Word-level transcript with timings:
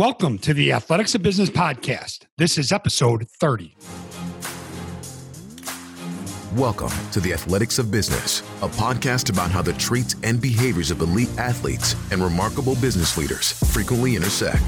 Welcome 0.00 0.38
to 0.38 0.54
the 0.54 0.72
Athletics 0.72 1.14
of 1.14 1.22
Business 1.22 1.50
podcast. 1.50 2.24
This 2.38 2.56
is 2.56 2.72
episode 2.72 3.28
30. 3.38 3.76
Welcome 6.56 6.88
to 7.12 7.20
the 7.20 7.34
Athletics 7.34 7.78
of 7.78 7.90
Business, 7.90 8.40
a 8.62 8.68
podcast 8.68 9.28
about 9.28 9.50
how 9.50 9.60
the 9.60 9.74
traits 9.74 10.16
and 10.22 10.40
behaviors 10.40 10.90
of 10.90 11.02
elite 11.02 11.28
athletes 11.36 11.96
and 12.10 12.22
remarkable 12.22 12.76
business 12.76 13.18
leaders 13.18 13.52
frequently 13.74 14.16
intersect. 14.16 14.62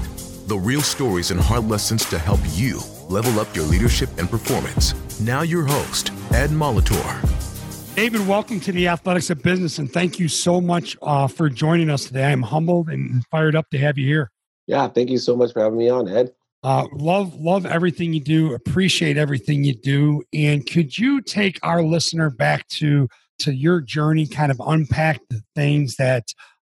The 0.48 0.58
real 0.58 0.82
stories 0.82 1.30
and 1.30 1.40
hard 1.40 1.66
lessons 1.66 2.04
to 2.10 2.18
help 2.18 2.40
you 2.50 2.82
level 3.08 3.40
up 3.40 3.56
your 3.56 3.64
leadership 3.64 4.10
and 4.18 4.28
performance. 4.28 4.92
Now, 5.18 5.40
your 5.40 5.64
host, 5.64 6.10
Ed 6.34 6.50
Molitor. 6.50 7.94
David, 7.96 8.28
welcome 8.28 8.60
to 8.60 8.72
the 8.72 8.88
Athletics 8.88 9.30
of 9.30 9.42
Business, 9.42 9.78
and 9.78 9.90
thank 9.90 10.18
you 10.18 10.28
so 10.28 10.60
much 10.60 10.94
uh, 11.00 11.26
for 11.26 11.48
joining 11.48 11.88
us 11.88 12.04
today. 12.04 12.30
I'm 12.30 12.42
humbled 12.42 12.90
and 12.90 13.24
fired 13.30 13.56
up 13.56 13.70
to 13.70 13.78
have 13.78 13.96
you 13.96 14.06
here. 14.06 14.31
Yeah, 14.66 14.88
thank 14.88 15.10
you 15.10 15.18
so 15.18 15.36
much 15.36 15.52
for 15.52 15.60
having 15.60 15.78
me 15.78 15.88
on, 15.88 16.08
Ed. 16.08 16.32
Uh, 16.64 16.86
love 16.92 17.34
love 17.34 17.66
everything 17.66 18.12
you 18.12 18.20
do. 18.20 18.54
Appreciate 18.54 19.16
everything 19.16 19.64
you 19.64 19.74
do. 19.74 20.22
And 20.32 20.64
could 20.68 20.96
you 20.96 21.20
take 21.20 21.58
our 21.62 21.82
listener 21.82 22.30
back 22.30 22.68
to 22.68 23.08
to 23.40 23.52
your 23.52 23.80
journey? 23.80 24.26
Kind 24.28 24.52
of 24.52 24.60
unpack 24.64 25.20
the 25.28 25.42
things 25.56 25.96
that 25.96 26.28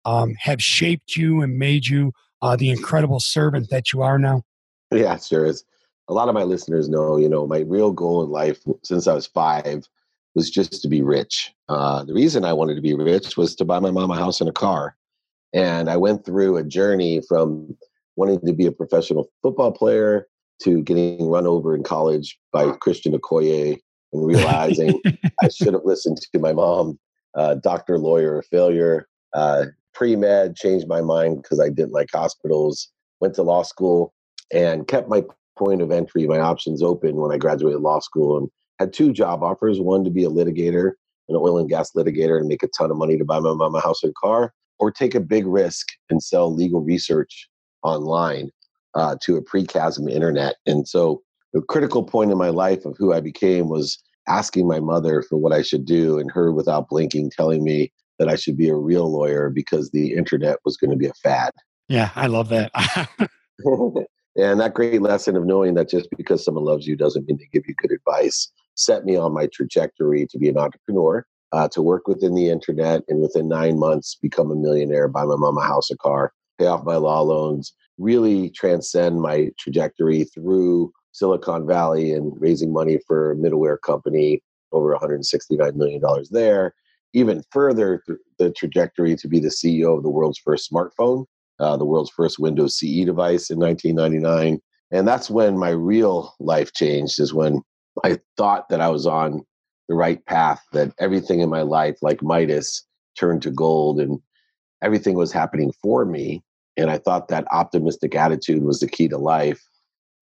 um, 0.06 0.36
have 0.40 0.62
shaped 0.62 1.16
you 1.16 1.42
and 1.42 1.58
made 1.58 1.88
you 1.88 2.12
uh, 2.42 2.56
the 2.56 2.70
incredible 2.70 3.20
servant 3.20 3.70
that 3.72 3.92
you 3.92 4.02
are 4.02 4.20
now. 4.20 4.44
Yeah, 4.92 5.18
sure 5.18 5.46
is. 5.46 5.64
A 6.08 6.14
lot 6.14 6.28
of 6.28 6.34
my 6.34 6.44
listeners 6.44 6.90
know, 6.90 7.18
you 7.18 7.30
know, 7.30 7.46
my 7.46 7.60
real 7.60 7.92
goal 7.92 8.24
in 8.24 8.30
life 8.30 8.60
since 8.84 9.08
I 9.08 9.14
was 9.14 9.28
five 9.28 9.88
was 10.36 10.50
just 10.50 10.82
to 10.82 10.88
be 10.88 11.02
rich. 11.02 11.54
Uh, 11.68 12.04
the 12.04 12.14
reason 12.14 12.46
I 12.46 12.54
wanted 12.54 12.76
to 12.76 12.82
be 12.82 12.94
rich 12.94 13.38
was 13.38 13.56
to 13.56 13.66
buy 13.66 13.80
my 13.80 13.92
mom 13.92 14.10
a 14.12 14.16
house 14.16 14.40
and 14.40 14.50
a 14.50 14.54
car. 14.54 14.96
And 15.54 15.90
I 15.90 15.98
went 15.98 16.26
through 16.26 16.58
a 16.58 16.64
journey 16.64 17.22
from 17.28 17.76
wanting 18.16 18.40
to 18.46 18.54
be 18.54 18.66
a 18.66 18.72
professional 18.72 19.30
football 19.42 19.72
player 19.72 20.28
to 20.64 20.84
getting 20.84 21.30
run 21.30 21.48
over 21.48 21.76
in 21.76 21.84
college 21.84 22.38
by 22.52 22.72
Christian 22.72 23.14
Okoye 23.14 23.78
and 24.14 24.26
realizing 24.28 25.02
I 25.42 25.50
should 25.50 25.74
have 25.74 25.86
listened 25.86 26.18
to 26.18 26.40
my 26.40 26.54
mom. 26.54 27.00
Uh, 27.36 27.56
doctor, 27.56 27.98
lawyer, 27.98 28.44
failure. 28.44 29.08
Uh, 29.34 29.66
Pre 29.94 30.16
med 30.16 30.56
changed 30.56 30.88
my 30.88 31.02
mind 31.02 31.42
because 31.42 31.60
I 31.60 31.70
didn't 31.70 31.92
like 31.92 32.10
hospitals. 32.14 32.90
Went 33.20 33.36
to 33.36 33.44
law 33.44 33.64
school 33.64 34.14
and 34.52 34.88
kept 34.88 35.10
my 35.10 35.24
point 35.58 35.82
of 35.82 35.92
entry, 35.92 36.26
my 36.26 36.40
options 36.40 36.82
open 36.82 37.18
when 37.18 37.32
I 37.32 37.38
graduated 37.38 37.82
law 37.82 38.00
school 38.00 38.38
and 38.38 38.50
had 38.80 38.94
two 38.94 39.12
job 39.12 39.44
offers 39.44 39.80
one 39.80 40.06
to 40.06 40.10
be 40.10 40.24
a 40.24 40.30
litigator, 40.30 40.94
an 41.28 41.36
oil 41.36 41.58
and 41.58 41.70
gas 41.70 41.92
litigator, 41.96 42.38
and 42.38 42.48
make 42.48 42.64
a 42.64 42.70
ton 42.70 42.92
of 42.92 42.98
money 42.98 43.18
to 43.18 43.26
buy 43.26 43.40
my 43.40 43.54
mom 43.54 43.76
a 43.76 43.82
house 43.82 44.04
and 44.04 44.16
car, 44.16 44.54
or 44.80 44.92
take 44.92 45.16
a 45.16 45.20
big 45.20 45.46
risk 45.46 45.90
and 46.10 46.24
sell 46.24 46.54
legal 46.54 46.82
research 46.82 47.50
online 47.84 48.50
uh, 48.96 49.16
to 49.24 49.38
a 49.38 49.42
pre-chasm 49.42 50.08
internet. 50.08 50.56
And 50.66 50.88
so 50.88 51.22
the 51.54 51.62
critical 51.62 52.04
point 52.04 52.32
in 52.32 52.38
my 52.38 52.50
life 52.50 52.86
of 52.86 52.96
who 52.98 53.14
I 53.14 53.22
became 53.22 53.70
was 53.70 54.02
asking 54.28 54.68
my 54.68 54.80
mother 54.80 55.22
for 55.22 55.38
what 55.38 55.54
I 55.54 55.62
should 55.62 55.86
do, 55.86 56.20
and 56.20 56.32
her, 56.32 56.52
without 56.52 56.88
blinking, 56.90 57.32
telling 57.32 57.64
me 57.64 57.92
that 58.20 58.30
I 58.30 58.36
should 58.36 58.58
be 58.58 58.70
a 58.70 58.76
real 58.76 59.12
lawyer 59.12 59.50
because 59.50 59.90
the 59.92 60.14
internet 60.14 60.58
was 60.66 60.78
going 60.78 60.92
to 60.92 60.98
be 60.98 61.08
a 61.08 61.14
fad. 61.24 61.52
Yeah, 61.88 62.12
I 62.16 62.28
love 62.28 62.50
that. 62.50 62.72
and 64.36 64.60
that 64.60 64.74
great 64.76 65.02
lesson 65.02 65.36
of 65.36 65.46
knowing 65.46 65.74
that 65.76 65.90
just 65.90 66.10
because 66.16 66.46
someone 66.46 66.66
loves 66.66 66.86
you 66.86 66.96
doesn't 66.96 67.28
mean 67.28 67.38
they 67.38 67.50
give 67.52 67.68
you 67.68 67.74
good 67.76 67.92
advice 67.92 68.52
set 68.80 69.06
me 69.06 69.16
on 69.16 69.34
my 69.34 69.48
trajectory 69.48 70.26
to 70.28 70.38
be 70.38 70.50
an 70.50 70.58
entrepreneur, 70.58 71.26
uh, 71.52 71.68
to 71.70 71.82
work 71.82 72.08
within 72.08 72.36
the 72.36 72.50
internet, 72.50 73.04
and 73.08 73.22
within 73.22 73.48
nine 73.48 73.80
months 73.80 74.16
become 74.22 74.52
a 74.52 74.56
millionaire, 74.56 75.08
buy 75.08 75.26
my 75.26 75.36
mom 75.36 75.58
a 75.58 75.62
house, 75.62 75.90
a 75.90 75.98
car, 75.98 76.34
pay 76.60 76.68
off 76.68 76.84
my 76.84 76.96
law 76.96 77.22
loans, 77.22 77.74
really 77.98 78.50
transcend 78.52 79.22
my 79.22 79.50
trajectory 79.58 80.26
through 80.26 80.92
Silicon 81.12 81.66
Valley 81.66 82.14
and 82.14 82.34
raising 82.40 82.72
money 82.72 83.00
for 83.08 83.32
a 83.32 83.36
middleware 83.36 83.78
company, 83.84 84.42
over 84.72 84.96
$169 84.96 85.76
million 85.76 86.02
there. 86.32 86.74
Even 87.14 87.44
further, 87.52 88.04
the 88.38 88.52
trajectory 88.52 89.16
to 89.16 89.28
be 89.28 89.40
the 89.40 89.50
CEO 89.50 89.98
of 89.98 90.04
the 90.04 90.10
world's 90.10 90.38
first 90.38 90.72
smartphone, 90.72 91.26
uh, 91.60 91.76
the 91.76 91.86
world's 91.86 92.12
first 92.12 92.40
Windows 92.40 92.78
CE 92.78 93.04
device 93.06 93.50
in 93.50 93.58
1999. 93.60 94.60
And 94.92 95.08
that's 95.08 95.30
when 95.30 95.58
my 95.58 95.70
real 95.70 96.36
life 96.40 96.74
changed, 96.74 97.20
is 97.20 97.34
when 97.34 97.62
I 98.04 98.20
thought 98.38 98.70
that 98.70 98.82
I 98.82 98.90
was 98.90 99.08
on 99.08 99.44
the 99.90 99.96
right 99.96 100.24
path, 100.26 100.62
that 100.72 100.94
everything 101.00 101.42
in 101.42 101.50
my 101.50 101.64
life, 101.64 101.98
like 102.02 102.24
Midas, 102.24 102.86
turned 103.20 103.42
to 103.42 103.52
gold 103.52 104.00
and 104.00 104.20
everything 104.82 105.16
was 105.16 105.32
happening 105.32 105.74
for 105.82 106.06
me. 106.06 106.42
And 106.78 106.90
I 106.90 106.98
thought 106.98 107.28
that 107.28 107.52
optimistic 107.52 108.16
attitude 108.16 108.64
was 108.64 108.80
the 108.80 108.88
key 108.88 109.10
to 109.10 109.18
life. 109.18 109.62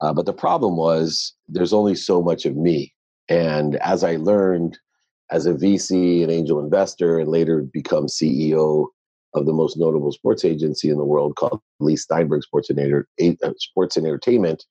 Uh, 0.02 0.14
but 0.14 0.26
the 0.26 0.34
problem 0.34 0.78
was 0.78 1.34
there's 1.48 1.74
only 1.74 1.96
so 1.96 2.24
much 2.24 2.46
of 2.46 2.56
me. 2.56 2.94
And 3.30 3.76
as 3.78 4.04
I 4.04 4.16
learned 4.16 4.80
as 5.30 5.46
a 5.46 5.54
VC, 5.54 6.24
an 6.24 6.32
angel 6.32 6.60
investor, 6.60 7.20
and 7.20 7.30
later 7.30 7.62
become 7.62 8.08
CEO 8.08 8.88
of 9.34 9.46
the 9.46 9.54
most 9.54 9.78
notable 9.78 10.12
sports 10.12 10.46
agency 10.46 10.90
in 10.90 10.98
the 10.98 11.06
world 11.06 11.36
called 11.36 11.60
Leigh 11.80 11.98
Steinberg 11.98 12.44
Sports 12.44 12.70
and, 12.70 13.04
uh, 13.44 13.54
Sports 13.58 13.98
and 13.98 14.06
Entertainment, 14.06 14.64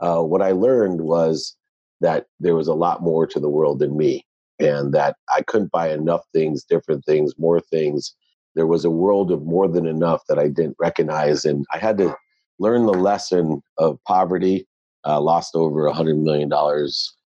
uh, 0.00 0.20
what 0.20 0.42
I 0.42 0.52
learned 0.52 1.00
was 1.00 1.56
that 2.00 2.26
there 2.40 2.54
was 2.54 2.68
a 2.68 2.74
lot 2.74 3.02
more 3.02 3.26
to 3.26 3.40
the 3.40 3.48
world 3.48 3.78
than 3.78 3.96
me, 3.96 4.26
and 4.58 4.92
that 4.94 5.16
I 5.34 5.42
couldn't 5.42 5.72
buy 5.72 5.90
enough 5.90 6.22
things, 6.32 6.64
different 6.64 7.04
things, 7.04 7.34
more 7.38 7.60
things 7.60 8.14
there 8.54 8.66
was 8.66 8.84
a 8.84 8.90
world 8.90 9.30
of 9.30 9.44
more 9.44 9.68
than 9.68 9.86
enough 9.86 10.22
that 10.28 10.38
I 10.38 10.48
didn't 10.48 10.76
recognize. 10.78 11.44
And 11.44 11.64
I 11.72 11.78
had 11.78 11.98
to 11.98 12.16
learn 12.58 12.86
the 12.86 12.92
lesson 12.92 13.62
of 13.78 13.98
poverty, 14.06 14.66
uh, 15.04 15.20
lost 15.20 15.54
over 15.54 15.86
a 15.86 15.92
$100 15.92 16.22
million 16.22 16.52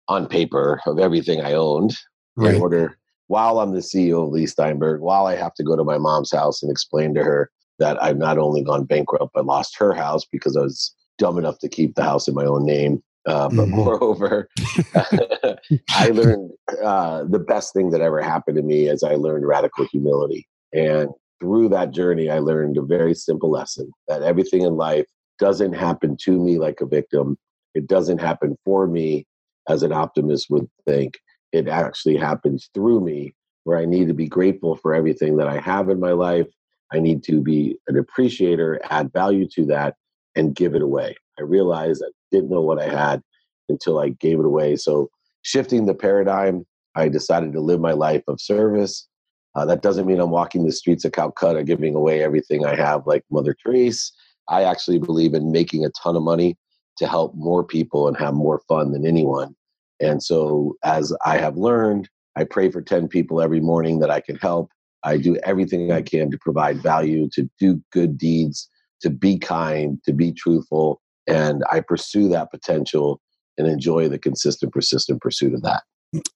on 0.08 0.28
paper 0.28 0.82
of 0.86 1.00
everything 1.00 1.42
I 1.42 1.54
owned 1.54 1.96
right. 2.36 2.56
in 2.56 2.62
order, 2.62 2.98
while 3.28 3.60
I'm 3.60 3.74
the 3.74 3.80
CEO 3.80 4.26
of 4.26 4.32
Leigh 4.32 4.48
Steinberg, 4.48 5.02
while 5.02 5.28
I 5.28 5.36
have 5.36 5.54
to 5.56 5.64
go 5.64 5.76
to 5.76 5.84
my 5.84 5.98
mom's 5.98 6.32
house 6.32 6.64
and 6.64 6.72
explain 6.72 7.14
to 7.16 7.24
her 7.24 7.52
that 7.80 8.02
I've 8.02 8.18
not 8.18 8.38
only 8.38 8.64
gone 8.64 8.86
bankrupt, 8.86 9.32
but 9.34 9.46
lost 9.46 9.78
her 9.78 9.94
house 9.94 10.26
because 10.26 10.58
I 10.58 10.62
was 10.62 10.94
dumb 11.18 11.38
enough 11.38 11.60
to 11.60 11.70
keep 11.70 11.96
the 11.96 12.04
house 12.04 12.28
in 12.28 12.34
my 12.34 12.46
own 12.46 12.66
name. 12.66 13.04
Uh, 13.28 13.50
but 13.50 13.68
mm-hmm. 13.68 13.76
moreover, 13.76 14.48
I 15.90 16.10
learned 16.10 16.52
uh, 16.84 17.26
the 17.26 17.40
best 17.40 17.74
thing 17.74 17.92
that 17.92 18.02
ever 18.02 18.22
happened 18.22 18.58
to 18.58 18.64
me 18.64 18.88
as 18.88 19.04
I 19.04 19.16
learned 19.16 19.46
radical 19.46 19.86
humility. 19.86 20.48
And 20.74 21.10
through 21.40 21.70
that 21.70 21.92
journey, 21.92 22.30
I 22.30 22.40
learned 22.40 22.78
a 22.78 22.82
very 22.82 23.14
simple 23.14 23.50
lesson 23.50 23.92
that 24.08 24.22
everything 24.22 24.62
in 24.62 24.76
life 24.76 25.06
doesn't 25.38 25.74
happen 25.74 26.18
to 26.22 26.40
me 26.40 26.58
like 26.58 26.82
a 26.82 26.86
victim. 26.86 27.38
It 27.74 27.88
doesn't 27.88 28.20
happen 28.20 28.58
for 28.66 28.88
me 28.88 29.26
as 29.68 29.84
an 29.84 29.92
optimist 29.92 30.50
would 30.50 30.68
think. 30.88 31.20
It 31.52 31.68
actually 31.68 32.18
happens 32.18 32.70
through 32.74 33.02
me, 33.02 33.34
where 33.64 33.78
I 33.78 33.86
need 33.86 34.08
to 34.08 34.14
be 34.14 34.28
grateful 34.28 34.76
for 34.76 34.94
everything 34.94 35.38
that 35.38 35.48
I 35.48 35.60
have 35.60 35.90
in 35.90 36.00
my 36.00 36.12
life. 36.12 36.48
I 36.92 37.00
need 37.00 37.24
to 37.26 37.42
be 37.42 37.78
an 37.88 37.98
appreciator, 37.98 38.80
add 38.90 39.12
value 39.14 39.48
to 39.56 39.66
that, 39.68 39.96
and 40.36 40.56
give 40.56 40.76
it 40.76 40.82
away. 40.82 41.16
I 41.40 41.44
realized 41.44 42.04
I 42.06 42.12
didn't 42.32 42.50
know 42.50 42.62
what 42.62 42.82
I 42.82 42.90
had 42.90 43.22
until 43.70 44.00
I 44.00 44.10
gave 44.10 44.40
it 44.40 44.46
away. 44.46 44.76
So, 44.76 45.10
shifting 45.42 45.86
the 45.86 45.96
paradigm, 45.96 46.66
I 46.96 47.08
decided 47.08 47.54
to 47.54 47.62
live 47.62 47.80
my 47.80 47.94
life 47.94 48.24
of 48.28 48.42
service 48.42 49.08
uh, 49.56 49.66
that 49.66 49.82
doesn't 49.82 50.06
mean 50.06 50.20
I'm 50.20 50.30
walking 50.30 50.66
the 50.66 50.72
streets 50.72 51.06
of 51.06 51.12
Calcutta 51.12 51.64
giving 51.64 51.96
away 51.96 52.24
everything 52.24 52.66
I 52.66 52.76
have 52.76 53.08
like 53.08 53.24
Mother 53.32 53.56
Teresa. 53.62 54.12
I 54.48 54.64
actually 54.64 55.00
believe 55.00 55.34
in 55.34 55.52
making 55.52 55.86
a 55.86 55.90
ton 56.02 56.16
of 56.16 56.24
money 56.24 56.58
to 56.98 57.08
help 57.08 57.36
more 57.36 57.64
people 57.64 58.08
and 58.08 58.18
have 58.18 58.34
more 58.34 58.62
fun 58.68 58.92
than 58.92 59.06
anyone. 59.06 59.56
And 60.00 60.24
so, 60.24 60.76
as 60.84 61.14
I 61.26 61.38
have 61.38 61.58
learned, 61.58 62.10
I 62.36 62.46
pray 62.46 62.72
for 62.72 62.82
10 62.82 63.08
people 63.08 63.42
every 63.42 63.60
morning 63.60 64.00
that 64.00 64.10
I 64.10 64.22
can 64.22 64.38
help. 64.38 64.70
I 65.04 65.18
do 65.18 65.36
everything 65.44 65.92
I 65.92 66.02
can 66.02 66.30
to 66.32 66.38
provide 66.38 66.82
value, 66.82 67.30
to 67.34 67.50
do 67.60 67.82
good 67.92 68.18
deeds, 68.18 68.70
to 69.02 69.10
be 69.10 69.38
kind, 69.38 70.02
to 70.06 70.14
be 70.14 70.32
truthful. 70.32 71.02
And 71.30 71.64
I 71.72 71.82
pursue 71.82 72.28
that 72.30 72.52
potential 72.52 73.22
and 73.58 73.68
enjoy 73.68 74.10
the 74.10 74.18
consistent, 74.18 74.74
persistent 74.74 75.22
pursuit 75.22 75.54
of 75.54 75.62
that. 75.62 75.84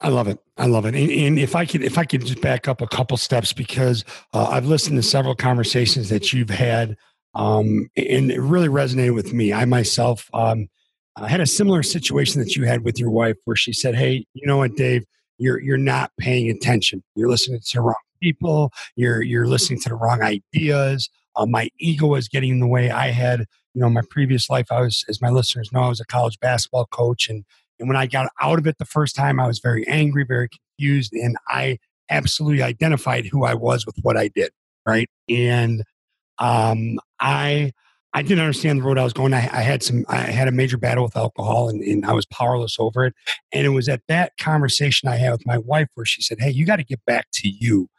I 0.01 0.09
love 0.09 0.27
it. 0.27 0.39
I 0.57 0.67
love 0.67 0.85
it. 0.85 0.93
And, 0.93 1.11
and, 1.11 1.39
if 1.39 1.55
I 1.55 1.65
could, 1.65 1.83
if 1.83 1.97
I 1.97 2.05
could 2.05 2.25
just 2.25 2.41
back 2.41 2.67
up 2.67 2.79
a 2.81 2.87
couple 2.87 3.17
steps, 3.17 3.53
because 3.53 4.05
uh, 4.33 4.45
I've 4.45 4.67
listened 4.67 4.97
to 4.97 5.03
several 5.03 5.33
conversations 5.33 6.09
that 6.09 6.31
you've 6.31 6.51
had, 6.51 6.95
um, 7.33 7.89
and 7.97 8.31
it 8.31 8.39
really 8.39 8.67
resonated 8.67 9.15
with 9.15 9.33
me. 9.33 9.51
I 9.51 9.65
myself 9.65 10.29
um, 10.31 10.67
I 11.15 11.27
had 11.27 11.41
a 11.41 11.47
similar 11.47 11.81
situation 11.81 12.39
that 12.41 12.55
you 12.55 12.65
had 12.65 12.83
with 12.83 12.99
your 12.99 13.09
wife, 13.09 13.37
where 13.45 13.55
she 13.55 13.73
said, 13.73 13.95
"Hey, 13.95 14.25
you 14.33 14.45
know 14.45 14.57
what, 14.57 14.75
Dave? 14.75 15.05
You're 15.39 15.59
you're 15.59 15.77
not 15.77 16.11
paying 16.19 16.51
attention. 16.51 17.03
You're 17.15 17.29
listening 17.29 17.59
to 17.59 17.77
the 17.77 17.81
wrong 17.81 17.95
people. 18.21 18.71
You're 18.95 19.23
you're 19.23 19.47
listening 19.47 19.79
to 19.81 19.89
the 19.89 19.95
wrong 19.95 20.21
ideas. 20.21 21.09
Uh, 21.35 21.45
my 21.45 21.69
ego 21.79 22.07
was 22.07 22.27
getting 22.27 22.49
in 22.51 22.59
the 22.59 22.67
way. 22.67 22.91
I 22.91 23.07
had, 23.07 23.41
you 23.73 23.81
know, 23.81 23.89
my 23.89 24.03
previous 24.09 24.49
life. 24.49 24.71
I 24.71 24.81
was, 24.81 25.03
as 25.09 25.21
my 25.21 25.29
listeners 25.29 25.71
know, 25.71 25.81
I 25.81 25.89
was 25.89 25.99
a 25.99 26.05
college 26.05 26.39
basketball 26.39 26.85
coach 26.87 27.29
and." 27.29 27.45
And 27.79 27.89
when 27.89 27.97
I 27.97 28.05
got 28.05 28.29
out 28.39 28.59
of 28.59 28.67
it 28.67 28.77
the 28.77 28.85
first 28.85 29.15
time, 29.15 29.39
I 29.39 29.47
was 29.47 29.57
very 29.57 29.85
angry, 29.87 30.23
very 30.23 30.47
confused, 30.47 31.11
and 31.11 31.35
I 31.49 31.79
absolutely 32.09 32.61
identified 32.61 33.25
who 33.25 33.43
I 33.43 33.55
was 33.55 33.85
with 33.85 33.97
what 34.03 34.15
I 34.15 34.29
did. 34.29 34.51
Right. 34.85 35.09
And 35.27 35.83
um, 36.39 36.99
I 37.19 37.71
I 38.15 38.21
didn't 38.21 38.41
understand 38.41 38.79
the 38.79 38.83
road 38.83 38.99
I 38.99 39.03
was 39.03 39.13
going. 39.13 39.33
I, 39.33 39.49
I, 39.51 39.61
had 39.61 39.81
some, 39.81 40.05
I 40.07 40.17
had 40.17 40.47
a 40.47 40.51
major 40.51 40.77
battle 40.77 41.03
with 41.03 41.17
alcohol 41.17 41.67
and, 41.67 41.81
and, 41.81 42.05
I 42.05 42.13
was 42.13 42.27
powerless 42.27 42.75
over 42.77 43.05
it. 43.05 43.15
And 43.51 43.65
it 43.65 43.69
was 43.69 43.89
at 43.89 44.03
that 44.07 44.37
conversation 44.37 45.09
I 45.09 45.15
had 45.15 45.31
with 45.31 45.47
my 45.47 45.57
wife 45.57 45.87
where 45.95 46.05
she 46.05 46.21
said, 46.21 46.37
Hey, 46.39 46.51
you 46.51 46.63
got 46.63 46.75
to 46.75 46.83
get 46.83 47.03
back 47.07 47.25
to 47.33 47.49
you. 47.49 47.89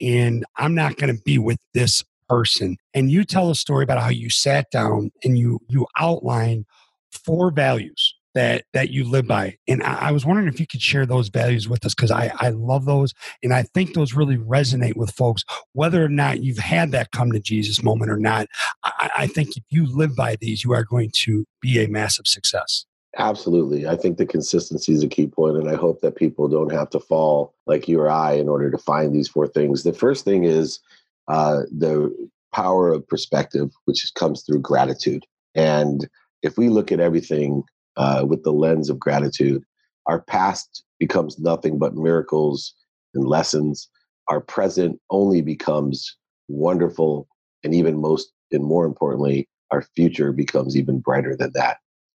And 0.00 0.44
I'm 0.56 0.76
not 0.76 0.96
going 0.96 1.14
to 1.14 1.20
be 1.24 1.38
with 1.38 1.58
this 1.72 2.04
person. 2.28 2.76
And 2.92 3.10
you 3.10 3.24
tell 3.24 3.50
a 3.50 3.54
story 3.54 3.84
about 3.84 4.02
how 4.02 4.10
you 4.10 4.30
sat 4.30 4.70
down 4.70 5.10
and 5.22 5.38
you, 5.38 5.60
you 5.68 5.86
outline 5.98 6.64
four 7.10 7.50
values 7.50 8.14
that 8.34 8.64
that 8.72 8.90
you 8.90 9.04
live 9.04 9.26
by. 9.26 9.56
And 9.66 9.82
I, 9.82 10.08
I 10.08 10.12
was 10.12 10.26
wondering 10.26 10.48
if 10.48 10.60
you 10.60 10.66
could 10.66 10.82
share 10.82 11.06
those 11.06 11.28
values 11.28 11.68
with 11.68 11.84
us 11.86 11.94
because 11.94 12.10
I, 12.10 12.32
I 12.38 12.50
love 12.50 12.84
those 12.84 13.14
and 13.42 13.54
I 13.54 13.62
think 13.62 13.94
those 13.94 14.14
really 14.14 14.36
resonate 14.36 14.96
with 14.96 15.12
folks, 15.12 15.44
whether 15.72 16.04
or 16.04 16.08
not 16.08 16.42
you've 16.42 16.58
had 16.58 16.90
that 16.92 17.12
come 17.12 17.32
to 17.32 17.40
Jesus 17.40 17.82
moment 17.82 18.10
or 18.10 18.18
not. 18.18 18.48
I, 18.84 19.10
I 19.18 19.26
think 19.28 19.56
if 19.56 19.62
you 19.70 19.86
live 19.86 20.14
by 20.16 20.36
these, 20.40 20.64
you 20.64 20.72
are 20.72 20.84
going 20.84 21.10
to 21.14 21.44
be 21.60 21.82
a 21.82 21.88
massive 21.88 22.26
success. 22.26 22.84
Absolutely. 23.16 23.86
I 23.86 23.94
think 23.94 24.18
the 24.18 24.26
consistency 24.26 24.92
is 24.92 25.04
a 25.04 25.08
key 25.08 25.28
point, 25.28 25.56
and 25.56 25.70
I 25.70 25.76
hope 25.76 26.00
that 26.00 26.16
people 26.16 26.48
don't 26.48 26.72
have 26.72 26.90
to 26.90 26.98
fall 26.98 27.54
like 27.64 27.86
you 27.86 28.00
or 28.00 28.10
I 28.10 28.32
in 28.32 28.48
order 28.48 28.72
to 28.72 28.78
find 28.78 29.14
these 29.14 29.28
four 29.28 29.46
things. 29.46 29.84
The 29.84 29.92
first 29.92 30.24
thing 30.24 30.42
is 30.42 30.80
uh, 31.28 31.62
the 31.76 32.12
power 32.52 32.92
of 32.92 33.06
perspective, 33.08 33.70
which 33.84 34.04
comes 34.14 34.42
through 34.42 34.60
gratitude. 34.60 35.24
And 35.54 36.08
if 36.42 36.56
we 36.56 36.68
look 36.68 36.92
at 36.92 37.00
everything 37.00 37.64
uh, 37.96 38.24
with 38.26 38.42
the 38.42 38.52
lens 38.52 38.90
of 38.90 38.98
gratitude. 38.98 39.62
Our 40.06 40.20
past 40.20 40.84
becomes 40.98 41.38
nothing 41.38 41.78
but 41.78 41.94
miracles 41.94 42.74
and 43.14 43.26
lessons. 43.26 43.88
Our 44.28 44.40
present 44.40 45.00
only 45.10 45.42
becomes 45.42 46.16
wonderful, 46.48 47.28
and 47.62 47.74
even 47.74 48.00
most 48.00 48.32
and 48.52 48.64
more 48.64 48.84
importantly, 48.84 49.48
our 49.70 49.82
future 49.82 50.32
becomes 50.32 50.76
even 50.76 51.00
brighter 51.00 51.34
than 51.36 51.52
that. 51.54 51.78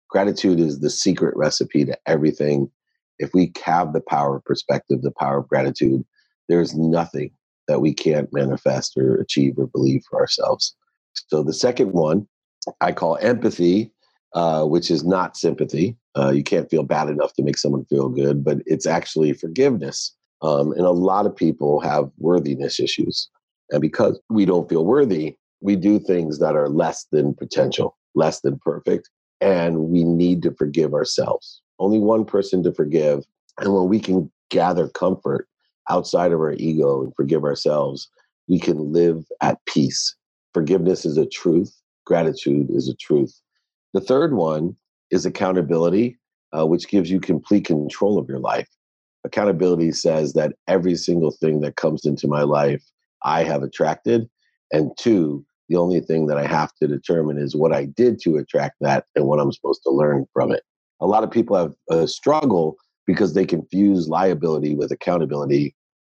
Gratitude 0.09 0.59
is 0.59 0.79
the 0.79 0.89
secret 0.89 1.35
recipe 1.37 1.85
to 1.85 1.97
everything. 2.05 2.69
If 3.19 3.33
we 3.33 3.53
have 3.63 3.93
the 3.93 4.01
power 4.01 4.37
of 4.37 4.45
perspective, 4.45 5.01
the 5.01 5.11
power 5.11 5.39
of 5.39 5.47
gratitude, 5.47 6.03
there's 6.49 6.75
nothing 6.75 7.31
that 7.67 7.81
we 7.81 7.93
can't 7.93 8.31
manifest 8.31 8.97
or 8.97 9.15
achieve 9.15 9.57
or 9.57 9.67
believe 9.67 10.03
for 10.09 10.19
ourselves. 10.19 10.75
So 11.27 11.43
the 11.43 11.53
second 11.53 11.91
one 11.93 12.27
I 12.81 12.91
call 12.91 13.17
empathy 13.21 13.91
uh, 14.35 14.65
which 14.65 14.91
is 14.91 15.05
not 15.05 15.37
sympathy. 15.37 15.95
Uh, 16.17 16.29
you 16.29 16.43
can't 16.43 16.69
feel 16.69 16.83
bad 16.83 17.07
enough 17.07 17.33
to 17.33 17.41
make 17.41 17.57
someone 17.57 17.85
feel 17.85 18.09
good, 18.09 18.43
but 18.43 18.57
it's 18.65 18.85
actually 18.85 19.31
forgiveness. 19.31 20.13
Um, 20.41 20.73
and 20.73 20.81
a 20.81 20.91
lot 20.91 21.25
of 21.25 21.33
people 21.33 21.79
have 21.79 22.11
worthiness 22.17 22.79
issues. 22.79 23.29
And 23.71 23.81
because 23.81 24.19
we 24.29 24.45
don't 24.45 24.67
feel 24.67 24.85
worthy, 24.85 25.37
we 25.61 25.77
do 25.77 25.99
things 25.99 26.39
that 26.39 26.53
are 26.53 26.67
less 26.67 27.05
than 27.13 27.33
potential, 27.33 27.97
less 28.13 28.41
than 28.41 28.59
perfect. 28.59 29.09
And 29.39 29.85
we 29.89 30.03
need 30.03 30.41
to 30.43 30.51
forgive 30.51 30.93
ourselves. 30.93 31.61
Only 31.79 31.99
one 31.99 32.25
person 32.25 32.61
to 32.63 32.73
forgive. 32.73 33.23
And 33.61 33.73
when 33.73 33.87
we 33.87 34.01
can 34.01 34.29
gather 34.49 34.89
comfort 34.89 35.47
outside 35.89 36.31
of 36.31 36.39
our 36.39 36.53
ego 36.53 37.03
and 37.03 37.13
forgive 37.15 37.43
ourselves, 37.43 38.09
we 38.47 38.59
can 38.59 38.91
live 38.91 39.25
at 39.41 39.63
peace. 39.65 40.15
Forgiveness 40.53 41.05
is 41.05 41.17
a 41.17 41.25
truth, 41.25 41.75
gratitude 42.05 42.69
is 42.69 42.87
a 42.89 42.95
truth. 42.95 43.39
The 43.93 44.01
third 44.01 44.33
one 44.33 44.75
is 45.11 45.25
accountability, 45.25 46.17
uh, 46.57 46.65
which 46.65 46.87
gives 46.87 47.09
you 47.09 47.19
complete 47.19 47.65
control 47.65 48.17
of 48.17 48.27
your 48.27 48.39
life. 48.39 48.67
Accountability 49.23 49.91
says 49.91 50.33
that 50.33 50.53
every 50.67 50.95
single 50.95 51.31
thing 51.31 51.61
that 51.61 51.75
comes 51.75 52.05
into 52.05 52.27
my 52.27 52.43
life, 52.43 52.83
I 53.23 53.43
have 53.43 53.63
attracted. 53.63 54.29
And 54.71 54.91
two, 54.97 55.45
the 55.67 55.77
only 55.77 55.99
thing 55.99 56.27
that 56.27 56.37
I 56.37 56.45
have 56.45 56.73
to 56.75 56.87
determine 56.87 57.37
is 57.37 57.55
what 57.55 57.73
I 57.73 57.85
did 57.85 58.19
to 58.21 58.37
attract 58.37 58.75
that 58.81 59.05
and 59.15 59.25
what 59.25 59.39
I'm 59.39 59.51
supposed 59.51 59.81
to 59.83 59.89
learn 59.89 60.25
from 60.31 60.51
it. 60.51 60.63
A 61.01 61.07
lot 61.07 61.23
of 61.23 61.31
people 61.31 61.55
have 61.57 61.73
a 61.89 62.07
struggle 62.07 62.77
because 63.05 63.33
they 63.33 63.45
confuse 63.45 64.07
liability 64.07 64.75
with 64.75 64.91
accountability. 64.91 65.75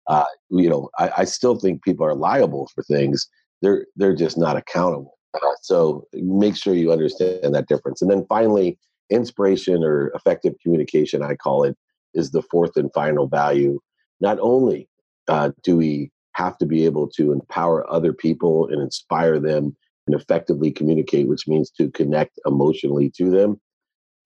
Uh, 0.07 0.25
you 0.51 0.69
know, 0.69 0.89
I, 0.99 1.11
I 1.19 1.25
still 1.25 1.57
think 1.57 1.83
people 1.83 2.07
are 2.07 2.15
liable 2.15 2.71
for 2.75 2.83
things. 2.85 3.29
They're 3.63 3.87
they're 3.97 4.15
just 4.15 4.39
not 4.39 4.57
accountable. 4.57 5.19
Uh, 5.35 5.55
so 5.63 6.07
make 6.15 6.57
sure 6.57 6.75
you 6.75 6.93
understand 6.93 7.55
that 7.55 7.69
difference. 7.69 8.03
And 8.03 8.11
then 8.11 8.25
finally, 8.29 8.79
inspiration 9.11 9.83
or 9.83 10.09
effective 10.15 10.55
communication, 10.63 11.23
I 11.23 11.35
call 11.35 11.65
it, 11.65 11.77
is 12.15 12.31
the 12.31 12.43
fourth 12.43 12.77
and 12.77 12.93
final 12.93 13.27
value. 13.27 13.79
Not 14.21 14.39
only 14.41 14.89
uh, 15.29 15.51
do 15.63 15.77
we 15.77 16.11
have 16.33 16.59
to 16.59 16.67
be 16.67 16.85
able 16.85 17.09
to 17.09 17.33
empower 17.33 17.91
other 17.91 18.13
people 18.13 18.69
and 18.69 18.81
inspire 18.81 19.41
them 19.41 19.77
and 20.07 20.15
effectively 20.15 20.71
communicate, 20.71 21.29
which 21.29 21.49
means 21.49 21.71
to 21.71 21.91
connect 21.91 22.39
emotionally 22.47 23.11
to 23.17 23.31
them, 23.31 23.61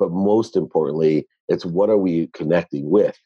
but 0.00 0.10
most 0.10 0.56
importantly, 0.56 1.28
it's 1.48 1.64
what 1.64 1.90
are 1.90 1.96
we 1.96 2.26
connecting 2.34 2.90
with? 2.90 3.16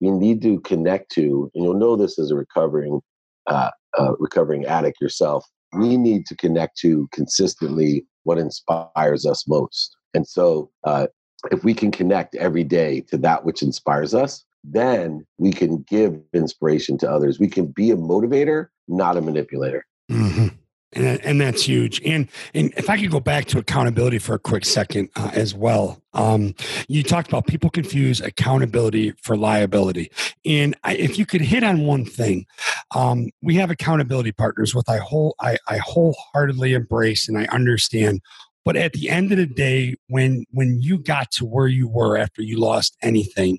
We 0.00 0.10
need 0.10 0.40
to 0.42 0.60
connect 0.60 1.10
to, 1.12 1.50
and 1.54 1.62
you'll 1.62 1.74
know 1.74 1.96
this 1.96 2.18
as 2.18 2.30
a 2.30 2.36
recovering 2.36 3.02
uh, 3.46 3.70
uh, 3.98 4.12
recovering 4.18 4.64
addict 4.64 4.98
yourself 5.00 5.44
we 5.72 5.96
need 5.96 6.26
to 6.26 6.36
connect 6.36 6.76
to 6.78 7.08
consistently 7.12 8.06
what 8.24 8.38
inspires 8.38 9.26
us 9.26 9.46
most. 9.46 9.96
And 10.14 10.26
so, 10.26 10.70
uh, 10.84 11.06
if 11.50 11.64
we 11.64 11.72
can 11.72 11.90
connect 11.90 12.34
every 12.34 12.64
day 12.64 13.00
to 13.08 13.16
that 13.18 13.44
which 13.44 13.62
inspires 13.62 14.14
us, 14.14 14.44
then 14.62 15.26
we 15.38 15.52
can 15.52 15.82
give 15.88 16.20
inspiration 16.34 16.98
to 16.98 17.10
others. 17.10 17.40
We 17.40 17.48
can 17.48 17.66
be 17.66 17.90
a 17.90 17.96
motivator, 17.96 18.66
not 18.88 19.16
a 19.16 19.22
manipulator. 19.22 19.86
Mm-hmm 20.10 20.59
and, 20.92 21.24
and 21.24 21.40
that's 21.40 21.62
huge. 21.62 22.00
And 22.04 22.28
and 22.54 22.72
if 22.76 22.90
I 22.90 22.98
could 23.00 23.10
go 23.10 23.20
back 23.20 23.46
to 23.46 23.58
accountability 23.58 24.18
for 24.18 24.34
a 24.34 24.38
quick 24.38 24.64
second 24.64 25.08
uh, 25.16 25.30
as 25.32 25.54
well, 25.54 26.02
um, 26.14 26.54
you 26.88 27.02
talked 27.02 27.28
about 27.28 27.46
people 27.46 27.70
confuse 27.70 28.20
accountability 28.20 29.12
for 29.22 29.36
liability, 29.36 30.10
and 30.44 30.76
I, 30.84 30.94
if 30.96 31.18
you 31.18 31.26
could 31.26 31.42
hit 31.42 31.62
on 31.62 31.86
one 31.86 32.04
thing, 32.04 32.46
um, 32.94 33.30
we 33.42 33.54
have 33.56 33.70
accountability 33.70 34.32
partners 34.32 34.74
with 34.74 34.88
I 34.88 34.98
whole 34.98 35.34
I, 35.40 35.58
I 35.68 35.78
wholeheartedly 35.78 36.74
embrace 36.74 37.28
and 37.28 37.38
I 37.38 37.44
understand. 37.46 38.20
But 38.62 38.76
at 38.76 38.92
the 38.92 39.08
end 39.08 39.32
of 39.32 39.38
the 39.38 39.46
day, 39.46 39.96
when 40.08 40.44
when 40.50 40.82
you 40.82 40.98
got 40.98 41.30
to 41.32 41.46
where 41.46 41.68
you 41.68 41.88
were 41.88 42.18
after 42.18 42.42
you 42.42 42.58
lost 42.58 42.96
anything, 43.00 43.58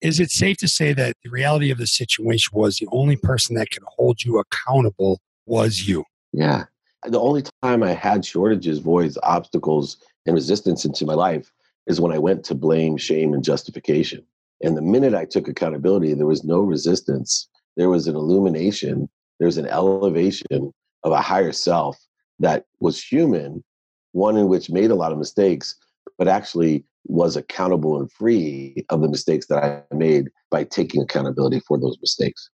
is 0.00 0.18
it 0.18 0.30
safe 0.30 0.56
to 0.58 0.68
say 0.68 0.92
that 0.92 1.16
the 1.22 1.30
reality 1.30 1.70
of 1.70 1.78
the 1.78 1.86
situation 1.86 2.50
was 2.52 2.78
the 2.78 2.88
only 2.90 3.16
person 3.16 3.54
that 3.56 3.70
could 3.70 3.84
hold 3.86 4.24
you 4.24 4.38
accountable 4.38 5.20
was 5.46 5.86
you? 5.86 6.04
Yeah. 6.32 6.64
The 7.06 7.20
only 7.20 7.42
time 7.62 7.82
I 7.82 7.92
had 7.92 8.24
shortages, 8.24 8.78
voids, 8.78 9.16
obstacles, 9.22 9.96
and 10.26 10.34
resistance 10.34 10.84
into 10.84 11.06
my 11.06 11.14
life 11.14 11.50
is 11.86 12.00
when 12.00 12.12
I 12.12 12.18
went 12.18 12.44
to 12.44 12.54
blame, 12.54 12.98
shame, 12.98 13.32
and 13.32 13.42
justification. 13.42 14.22
And 14.62 14.76
the 14.76 14.82
minute 14.82 15.14
I 15.14 15.24
took 15.24 15.48
accountability, 15.48 16.12
there 16.12 16.26
was 16.26 16.44
no 16.44 16.60
resistance. 16.60 17.48
There 17.76 17.88
was 17.88 18.06
an 18.06 18.16
illumination, 18.16 19.08
there's 19.38 19.56
an 19.56 19.66
elevation 19.66 20.72
of 21.02 21.12
a 21.12 21.22
higher 21.22 21.52
self 21.52 21.98
that 22.38 22.66
was 22.80 23.02
human, 23.02 23.64
one 24.12 24.36
in 24.36 24.48
which 24.48 24.70
made 24.70 24.90
a 24.90 24.94
lot 24.94 25.12
of 25.12 25.18
mistakes, 25.18 25.76
but 26.18 26.28
actually 26.28 26.84
was 27.06 27.34
accountable 27.34 27.98
and 27.98 28.12
free 28.12 28.84
of 28.90 29.00
the 29.00 29.08
mistakes 29.08 29.46
that 29.46 29.64
I 29.64 29.94
made 29.94 30.28
by 30.50 30.64
taking 30.64 31.00
accountability 31.00 31.60
for 31.60 31.78
those 31.78 31.96
mistakes 32.02 32.50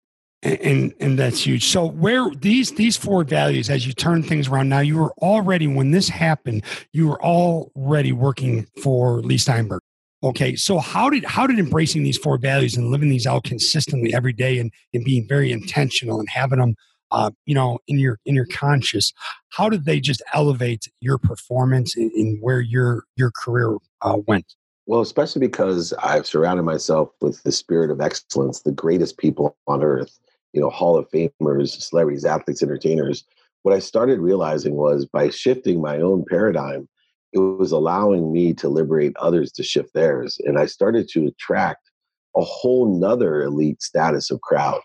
and 0.43 0.95
and 1.01 1.19
that's 1.19 1.45
huge. 1.45 1.67
So 1.67 1.87
where 1.87 2.31
these 2.31 2.73
these 2.73 2.97
four 2.97 3.25
values 3.25 3.69
as 3.69 3.87
you 3.87 3.93
turn 3.93 4.23
things 4.23 4.49
around 4.49 4.69
now 4.69 4.81
you 4.81 4.97
were 4.97 5.13
already 5.19 5.67
when 5.67 5.91
this 5.91 6.09
happened 6.09 6.65
you 6.93 7.09
were 7.09 7.23
already 7.23 8.13
working 8.13 8.67
for 8.83 9.21
leigh 9.21 9.39
steinberg. 9.39 9.81
Okay 10.23 10.57
so 10.57 10.79
how 10.79 11.11
did 11.11 11.25
how 11.25 11.47
did 11.47 11.59
embracing 11.59 12.03
these 12.03 12.17
four 12.17 12.39
values 12.39 12.77
and 12.77 12.91
living 12.91 13.11
these 13.11 13.27
out 13.27 13.45
consistently 13.45 14.15
every 14.15 14.33
day 14.33 14.59
and, 14.59 14.73
and 14.95 15.05
being 15.05 15.27
very 15.29 15.53
intentional 15.53 16.19
and 16.21 16.29
having 16.29 16.59
them 16.59 16.75
uh, 17.11 17.31
you 17.45 17.55
know 17.55 17.79
in 17.87 17.99
your 17.99 18.19
in 18.25 18.35
your 18.35 18.47
conscious 18.47 19.13
how 19.51 19.69
did 19.69 19.85
they 19.85 20.01
just 20.01 20.23
elevate 20.33 20.89
your 21.01 21.19
performance 21.19 21.97
in, 21.97 22.11
in 22.15 22.39
where 22.41 22.61
your 22.61 23.05
your 23.17 23.31
career 23.31 23.77
uh, 24.01 24.17
went? 24.27 24.55
Well, 24.87 25.03
especially 25.03 25.41
because 25.41 25.93
I've 26.03 26.27
surrounded 26.27 26.65
myself 26.65 27.11
with 27.21 27.41
the 27.45 27.53
spirit 27.53 27.91
of 27.91 28.01
excellence, 28.01 28.63
the 28.63 28.73
greatest 28.73 29.19
people 29.19 29.57
on 29.69 29.85
earth 29.85 30.19
you 30.53 30.61
know, 30.61 30.71
Hall 30.71 30.97
of 30.97 31.09
Famers, 31.11 31.81
celebrities, 31.81 32.25
athletes, 32.25 32.63
entertainers, 32.63 33.25
what 33.63 33.75
I 33.75 33.79
started 33.79 34.21
realizing 34.21 34.75
was 34.75 35.07
by 35.07 35.29
shifting 35.31 35.81
my 35.81 36.01
own 36.01 36.25
paradigm, 36.29 36.89
it 37.33 37.39
was 37.39 37.73
allowing 37.73 38.33
me 38.33 38.55
to 38.55 38.69
liberate 38.69 39.17
others 39.17 39.53
to 39.53 39.63
shift 39.63 39.95
theirs. 39.95 40.39
And 40.45 40.59
I 40.59 40.67
started 40.67 41.09
to 41.11 41.27
attract 41.27 41.91
a 42.37 42.43
whole 42.43 42.99
nother 42.99 43.43
elite 43.43 43.83
status 43.83 44.31
of 44.31 44.41
crowd, 44.41 44.81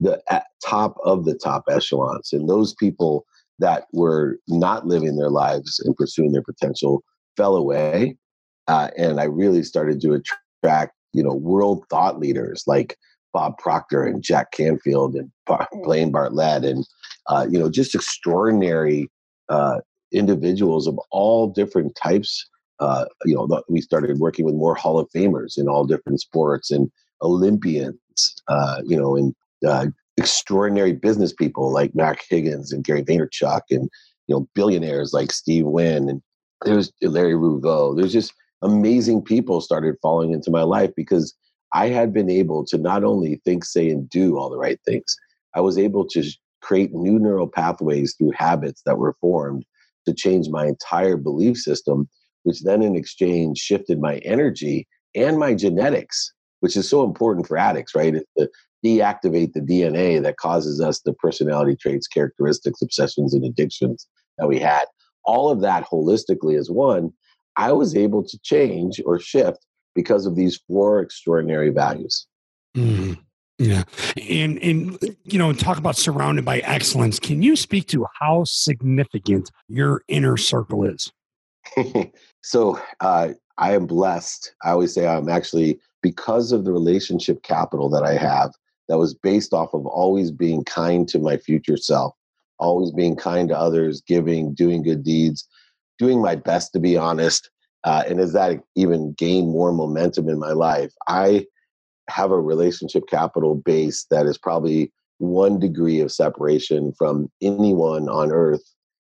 the 0.00 0.22
top 0.64 0.96
of 1.04 1.24
the 1.24 1.34
top 1.34 1.64
echelons. 1.68 2.32
And 2.32 2.48
those 2.48 2.74
people 2.74 3.24
that 3.58 3.86
were 3.92 4.38
not 4.46 4.86
living 4.86 5.16
their 5.16 5.30
lives 5.30 5.80
and 5.80 5.96
pursuing 5.96 6.32
their 6.32 6.42
potential 6.42 7.02
fell 7.36 7.56
away. 7.56 8.16
Uh, 8.68 8.90
and 8.96 9.20
I 9.20 9.24
really 9.24 9.62
started 9.62 10.00
to 10.02 10.22
attract, 10.62 10.94
you 11.12 11.22
know, 11.22 11.34
world 11.34 11.84
thought 11.88 12.20
leaders 12.20 12.62
like 12.66 12.96
Bob 13.38 13.56
Proctor 13.56 14.02
and 14.02 14.20
Jack 14.20 14.50
Canfield 14.50 15.14
and 15.14 15.30
Blaine 15.84 16.10
Bartlett 16.10 16.64
and 16.64 16.84
uh, 17.28 17.46
you 17.48 17.56
know 17.56 17.70
just 17.70 17.94
extraordinary 17.94 19.08
uh, 19.48 19.78
individuals 20.10 20.88
of 20.88 20.98
all 21.12 21.46
different 21.46 21.94
types. 21.94 22.44
Uh, 22.80 23.04
you 23.24 23.36
know, 23.36 23.62
we 23.68 23.80
started 23.80 24.18
working 24.18 24.44
with 24.44 24.56
more 24.56 24.74
Hall 24.74 24.98
of 24.98 25.08
Famers 25.14 25.56
in 25.56 25.68
all 25.68 25.84
different 25.84 26.20
sports 26.20 26.72
and 26.72 26.90
Olympians, 27.22 27.96
uh, 28.48 28.82
you 28.84 28.96
know, 28.96 29.14
and 29.14 29.36
uh, 29.64 29.86
extraordinary 30.16 30.92
business 30.92 31.32
people 31.32 31.72
like 31.72 31.94
Mark 31.94 32.18
Higgins 32.28 32.72
and 32.72 32.82
Gary 32.82 33.04
Vaynerchuk, 33.04 33.62
and 33.70 33.88
you 34.26 34.34
know, 34.34 34.48
billionaires 34.56 35.12
like 35.12 35.30
Steve 35.30 35.66
Wynn 35.66 36.08
and 36.08 36.20
there's 36.64 36.90
Larry 37.02 37.34
Ruvo. 37.34 37.96
There's 37.96 38.12
just 38.12 38.34
amazing 38.62 39.22
people 39.22 39.60
started 39.60 39.94
falling 40.02 40.32
into 40.32 40.50
my 40.50 40.64
life 40.64 40.90
because 40.96 41.36
I 41.72 41.88
had 41.88 42.12
been 42.12 42.30
able 42.30 42.64
to 42.66 42.78
not 42.78 43.04
only 43.04 43.40
think, 43.44 43.64
say, 43.64 43.90
and 43.90 44.08
do 44.08 44.38
all 44.38 44.50
the 44.50 44.58
right 44.58 44.80
things. 44.86 45.16
I 45.54 45.60
was 45.60 45.78
able 45.78 46.06
to 46.08 46.24
create 46.62 46.92
new 46.92 47.18
neural 47.18 47.48
pathways 47.48 48.14
through 48.16 48.32
habits 48.34 48.82
that 48.86 48.98
were 48.98 49.16
formed 49.20 49.64
to 50.06 50.14
change 50.14 50.48
my 50.48 50.66
entire 50.66 51.16
belief 51.16 51.58
system, 51.58 52.08
which 52.44 52.62
then 52.62 52.82
in 52.82 52.96
exchange 52.96 53.58
shifted 53.58 54.00
my 54.00 54.16
energy 54.18 54.86
and 55.14 55.38
my 55.38 55.54
genetics, 55.54 56.32
which 56.60 56.76
is 56.76 56.88
so 56.88 57.04
important 57.04 57.46
for 57.46 57.56
addicts, 57.56 57.94
right? 57.94 58.14
It's 58.14 58.30
to 58.38 58.48
deactivate 58.84 59.52
the 59.52 59.60
DNA 59.60 60.22
that 60.22 60.36
causes 60.36 60.80
us 60.80 61.00
the 61.00 61.12
personality 61.12 61.76
traits, 61.76 62.06
characteristics, 62.06 62.80
obsessions, 62.80 63.34
and 63.34 63.44
addictions 63.44 64.06
that 64.38 64.48
we 64.48 64.58
had. 64.58 64.84
All 65.24 65.50
of 65.50 65.60
that 65.60 65.86
holistically 65.86 66.58
as 66.58 66.70
one, 66.70 67.12
I 67.56 67.72
was 67.72 67.96
able 67.96 68.22
to 68.24 68.38
change 68.42 69.00
or 69.04 69.18
shift 69.18 69.66
because 69.98 70.26
of 70.26 70.36
these 70.36 70.60
four 70.68 71.00
extraordinary 71.00 71.70
values. 71.70 72.28
Mm-hmm. 72.76 73.14
Yeah. 73.58 73.82
And 74.28 74.56
and 74.62 75.16
you 75.24 75.40
know, 75.40 75.52
talk 75.52 75.76
about 75.76 75.96
surrounded 75.96 76.44
by 76.44 76.60
excellence. 76.60 77.18
Can 77.18 77.42
you 77.42 77.56
speak 77.56 77.88
to 77.88 78.06
how 78.20 78.44
significant 78.44 79.50
your 79.66 80.02
inner 80.06 80.36
circle 80.36 80.84
is? 80.84 81.10
so 82.44 82.80
uh, 83.00 83.30
I 83.58 83.74
am 83.74 83.86
blessed. 83.86 84.54
I 84.62 84.70
always 84.70 84.94
say 84.94 85.08
I'm 85.08 85.28
actually 85.28 85.80
because 86.00 86.52
of 86.52 86.64
the 86.64 86.70
relationship 86.70 87.42
capital 87.42 87.90
that 87.90 88.04
I 88.04 88.14
have 88.14 88.52
that 88.88 88.98
was 88.98 89.14
based 89.14 89.52
off 89.52 89.74
of 89.74 89.84
always 89.84 90.30
being 90.30 90.62
kind 90.62 91.08
to 91.08 91.18
my 91.18 91.38
future 91.38 91.76
self, 91.76 92.14
always 92.60 92.92
being 92.92 93.16
kind 93.16 93.48
to 93.48 93.58
others, 93.58 94.00
giving, 94.06 94.54
doing 94.54 94.84
good 94.84 95.02
deeds, 95.02 95.48
doing 95.98 96.22
my 96.22 96.36
best 96.36 96.72
to 96.74 96.78
be 96.78 96.96
honest. 96.96 97.50
Uh, 97.84 98.02
and 98.08 98.20
as 98.20 98.32
that 98.32 98.60
even 98.74 99.12
gained 99.12 99.50
more 99.50 99.72
momentum 99.72 100.28
in 100.28 100.38
my 100.38 100.52
life, 100.52 100.92
I 101.06 101.46
have 102.08 102.30
a 102.30 102.40
relationship 102.40 103.04
capital 103.08 103.54
base 103.54 104.06
that 104.10 104.26
is 104.26 104.38
probably 104.38 104.92
one 105.18 105.58
degree 105.58 106.00
of 106.00 106.12
separation 106.12 106.92
from 106.96 107.30
anyone 107.42 108.08
on 108.08 108.32
earth. 108.32 108.62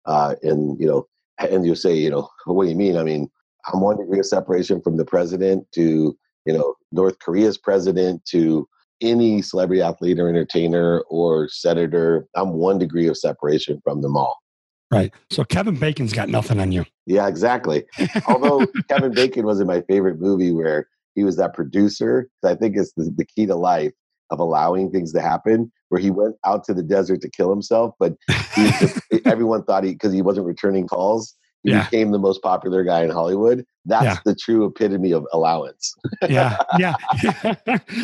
Uh, 0.07 0.35
and, 0.43 0.79
you 0.81 0.87
know, 0.87 1.07
and 1.39 1.67
you'll 1.67 1.77
say, 1.77 1.95
you 1.95 2.11
know, 2.11 2.29
what 2.47 2.65
do 2.65 2.71
you 2.71 2.77
mean? 2.77 2.97
I 2.97 3.03
mean, 3.03 3.29
I'm 3.73 3.81
one 3.81 3.99
degree 3.99 4.19
of 4.19 4.27
separation 4.27 4.81
from 4.81 4.97
the 4.97 5.05
president 5.05 5.67
to, 5.73 6.17
you 6.45 6.53
know, 6.53 6.75
North 6.93 7.19
Korea's 7.19 7.59
president 7.59 8.25
to 8.27 8.69
any 9.01 9.43
celebrity 9.43 9.83
athlete 9.83 10.19
or 10.19 10.29
entertainer 10.29 11.01
or 11.11 11.49
senator. 11.49 12.27
I'm 12.35 12.53
one 12.53 12.79
degree 12.79 13.09
of 13.09 13.19
separation 13.19 13.81
from 13.85 14.01
them 14.01 14.17
all. 14.17 14.39
Right. 14.91 15.13
So 15.31 15.45
Kevin 15.45 15.77
Bacon's 15.77 16.13
got 16.13 16.29
nothing 16.29 16.61
on 16.61 16.73
you. 16.73 16.85
Yeah, 17.07 17.27
exactly. 17.27 17.85
Although 18.29 18.67
Kevin 18.89 19.13
Bacon 19.13 19.45
was 19.45 19.61
in 19.61 19.67
my 19.67 19.81
favorite 19.83 20.21
movie 20.21 20.53
where 20.53 20.89
he 21.15 21.25
was 21.25 21.37
that 21.37 21.55
producer. 21.55 22.29
I 22.45 22.55
think 22.55 22.77
it's 22.77 22.93
the, 22.93 23.13
the 23.17 23.25
key 23.25 23.47
to 23.47 23.57
life 23.57 23.93
of 24.31 24.39
allowing 24.39 24.91
things 24.91 25.13
to 25.15 25.21
happen. 25.21 25.73
Where 25.89 26.01
he 26.01 26.11
went 26.11 26.35
out 26.45 26.65
to 26.65 26.75
the 26.75 26.83
desert 26.83 27.21
to 27.21 27.31
kill 27.31 27.49
himself, 27.49 27.95
but 28.01 28.17
just, 28.57 29.01
everyone 29.25 29.63
thought 29.63 29.85
he 29.85 29.93
because 29.93 30.13
he 30.13 30.21
wasn't 30.21 30.47
returning 30.47 30.89
calls. 30.89 31.35
He 31.63 31.71
yeah. 31.71 31.85
became 31.85 32.11
the 32.11 32.19
most 32.19 32.43
popular 32.43 32.83
guy 32.83 33.05
in 33.05 33.11
Hollywood. 33.11 33.65
That's 33.85 34.05
yeah. 34.05 34.19
the 34.25 34.35
true 34.35 34.67
epitome 34.67 35.13
of 35.13 35.27
allowance. 35.33 35.95
yeah, 36.29 36.57
yeah, 36.79 36.95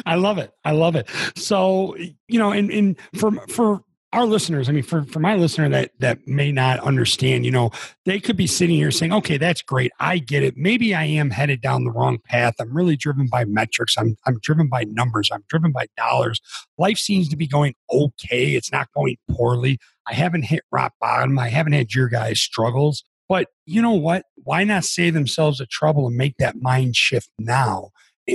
I 0.07 0.15
love 0.15 0.39
it. 0.39 0.53
I 0.65 0.73
love 0.73 0.95
it. 0.95 1.09
So 1.35 1.97
you 1.97 2.39
know, 2.39 2.53
and, 2.53 2.71
and 2.71 2.97
for 3.15 3.33
for 3.49 3.83
our 4.13 4.27
listeners, 4.27 4.69
I 4.69 4.73
mean, 4.73 4.83
for, 4.83 5.05
for 5.05 5.21
my 5.21 5.37
listener 5.37 5.69
that 5.71 5.93
that 6.01 6.27
may 6.27 6.53
not 6.53 6.81
understand, 6.81 7.47
you 7.47 7.51
know, 7.51 7.71
they 8.05 8.21
could 8.21 8.37
be 8.37 8.47
sitting 8.47 8.77
here 8.77 8.91
saying, 8.91 9.13
okay, 9.13 9.39
that's 9.39 9.63
great. 9.63 9.91
I 10.01 10.19
get 10.19 10.43
it. 10.43 10.55
Maybe 10.57 10.95
I 10.95 11.05
am 11.05 11.31
headed 11.31 11.63
down 11.63 11.85
the 11.85 11.91
wrong 11.91 12.19
path. 12.25 12.55
I'm 12.61 12.77
really 12.77 12.97
driven 12.97 13.27
by 13.27 13.45
metrics. 13.45 13.97
I'm 13.97 14.17
I'm 14.27 14.39
driven 14.41 14.69
by 14.69 14.85
numbers. 14.85 15.31
I'm 15.33 15.45
driven 15.49 15.73
by 15.73 15.87
dollars. 15.97 16.41
Life 16.77 16.99
seems 16.99 17.29
to 17.31 17.37
be 17.37 17.47
going 17.47 17.75
okay. 17.91 18.55
It's 18.55 18.71
not 18.71 18.89
going 18.95 19.17
poorly. 19.31 19.79
I 20.07 20.15
haven't 20.15 20.43
hit 20.43 20.65
rock 20.71 20.93
bottom. 21.01 21.39
I 21.39 21.49
haven't 21.49 21.73
had 21.73 21.95
your 21.95 22.09
guys' 22.09 22.41
struggles. 22.41 23.05
But 23.29 23.49
you 23.65 23.81
know 23.81 23.93
what? 23.93 24.27
Why 24.37 24.65
not 24.65 24.85
save 24.85 25.15
themselves 25.15 25.59
the 25.59 25.67
trouble 25.67 26.07
and 26.07 26.17
make 26.17 26.37
that 26.37 26.61
mind 26.61 26.97
shift 26.97 27.31
now? 27.39 27.91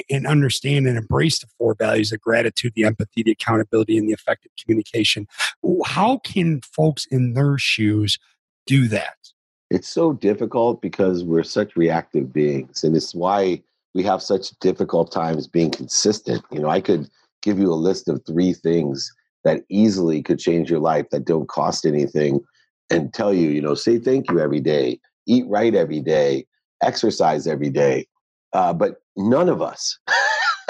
And 0.09 0.27
understand 0.27 0.87
and 0.87 0.97
embrace 0.97 1.39
the 1.39 1.47
four 1.57 1.75
values 1.75 2.11
of 2.11 2.19
gratitude, 2.19 2.73
the 2.75 2.83
empathy, 2.83 3.23
the 3.23 3.31
accountability, 3.31 3.97
and 3.97 4.07
the 4.07 4.13
effective 4.13 4.51
communication. 4.61 5.27
How 5.85 6.17
can 6.19 6.61
folks 6.61 7.05
in 7.05 7.33
their 7.33 7.57
shoes 7.57 8.17
do 8.65 8.87
that? 8.89 9.15
It's 9.69 9.89
so 9.89 10.13
difficult 10.13 10.81
because 10.81 11.23
we're 11.23 11.43
such 11.43 11.75
reactive 11.75 12.31
beings, 12.31 12.83
and 12.83 12.95
it's 12.95 13.13
why 13.13 13.61
we 13.93 14.03
have 14.03 14.21
such 14.21 14.51
difficult 14.59 15.11
times 15.11 15.47
being 15.47 15.71
consistent. 15.71 16.43
You 16.51 16.59
know, 16.59 16.69
I 16.69 16.81
could 16.81 17.09
give 17.41 17.59
you 17.59 17.71
a 17.71 17.75
list 17.75 18.07
of 18.07 18.21
three 18.25 18.53
things 18.53 19.11
that 19.43 19.63
easily 19.69 20.21
could 20.21 20.39
change 20.39 20.69
your 20.69 20.79
life 20.79 21.09
that 21.11 21.25
don't 21.25 21.47
cost 21.47 21.85
anything 21.85 22.39
and 22.89 23.13
tell 23.13 23.33
you, 23.33 23.49
you 23.49 23.61
know, 23.61 23.75
say 23.75 23.97
thank 23.97 24.29
you 24.29 24.39
every 24.39 24.59
day, 24.59 24.99
eat 25.25 25.45
right 25.47 25.75
every 25.75 26.01
day, 26.01 26.45
exercise 26.81 27.47
every 27.47 27.69
day. 27.69 28.05
Uh, 28.53 28.73
but 28.73 29.01
none 29.17 29.49
of 29.49 29.61
us. 29.61 29.97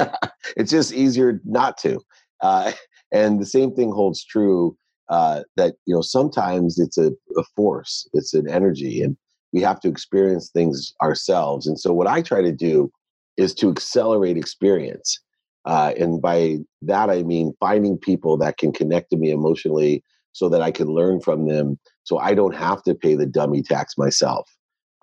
it's 0.57 0.71
just 0.71 0.93
easier 0.93 1.41
not 1.45 1.77
to. 1.79 1.99
Uh, 2.41 2.71
and 3.11 3.39
the 3.39 3.45
same 3.45 3.73
thing 3.73 3.91
holds 3.91 4.23
true 4.23 4.75
uh, 5.09 5.43
that 5.55 5.75
you 5.85 5.95
know 5.95 6.01
sometimes 6.01 6.79
it's 6.79 6.97
a, 6.97 7.11
a, 7.37 7.43
force, 7.55 8.07
it's 8.13 8.33
an 8.33 8.49
energy, 8.49 9.01
and 9.01 9.15
we 9.53 9.61
have 9.61 9.79
to 9.79 9.87
experience 9.87 10.49
things 10.49 10.93
ourselves. 11.01 11.65
And 11.65 11.79
so 11.79 11.93
what 11.93 12.07
I 12.07 12.21
try 12.21 12.41
to 12.41 12.51
do 12.51 12.91
is 13.37 13.53
to 13.55 13.69
accelerate 13.69 14.35
experience. 14.35 15.19
Uh, 15.63 15.93
and 15.97 16.21
by 16.21 16.57
that 16.81 17.09
I 17.09 17.23
mean 17.23 17.53
finding 17.59 17.97
people 17.97 18.37
that 18.37 18.57
can 18.57 18.73
connect 18.73 19.09
to 19.11 19.17
me 19.17 19.31
emotionally, 19.31 20.03
so 20.33 20.49
that 20.49 20.61
I 20.61 20.71
can 20.71 20.87
learn 20.87 21.19
from 21.19 21.47
them, 21.47 21.79
so 22.03 22.19
I 22.19 22.35
don't 22.35 22.55
have 22.55 22.83
to 22.83 22.93
pay 22.93 23.15
the 23.15 23.25
dummy 23.25 23.63
tax 23.63 23.97
myself, 23.97 24.47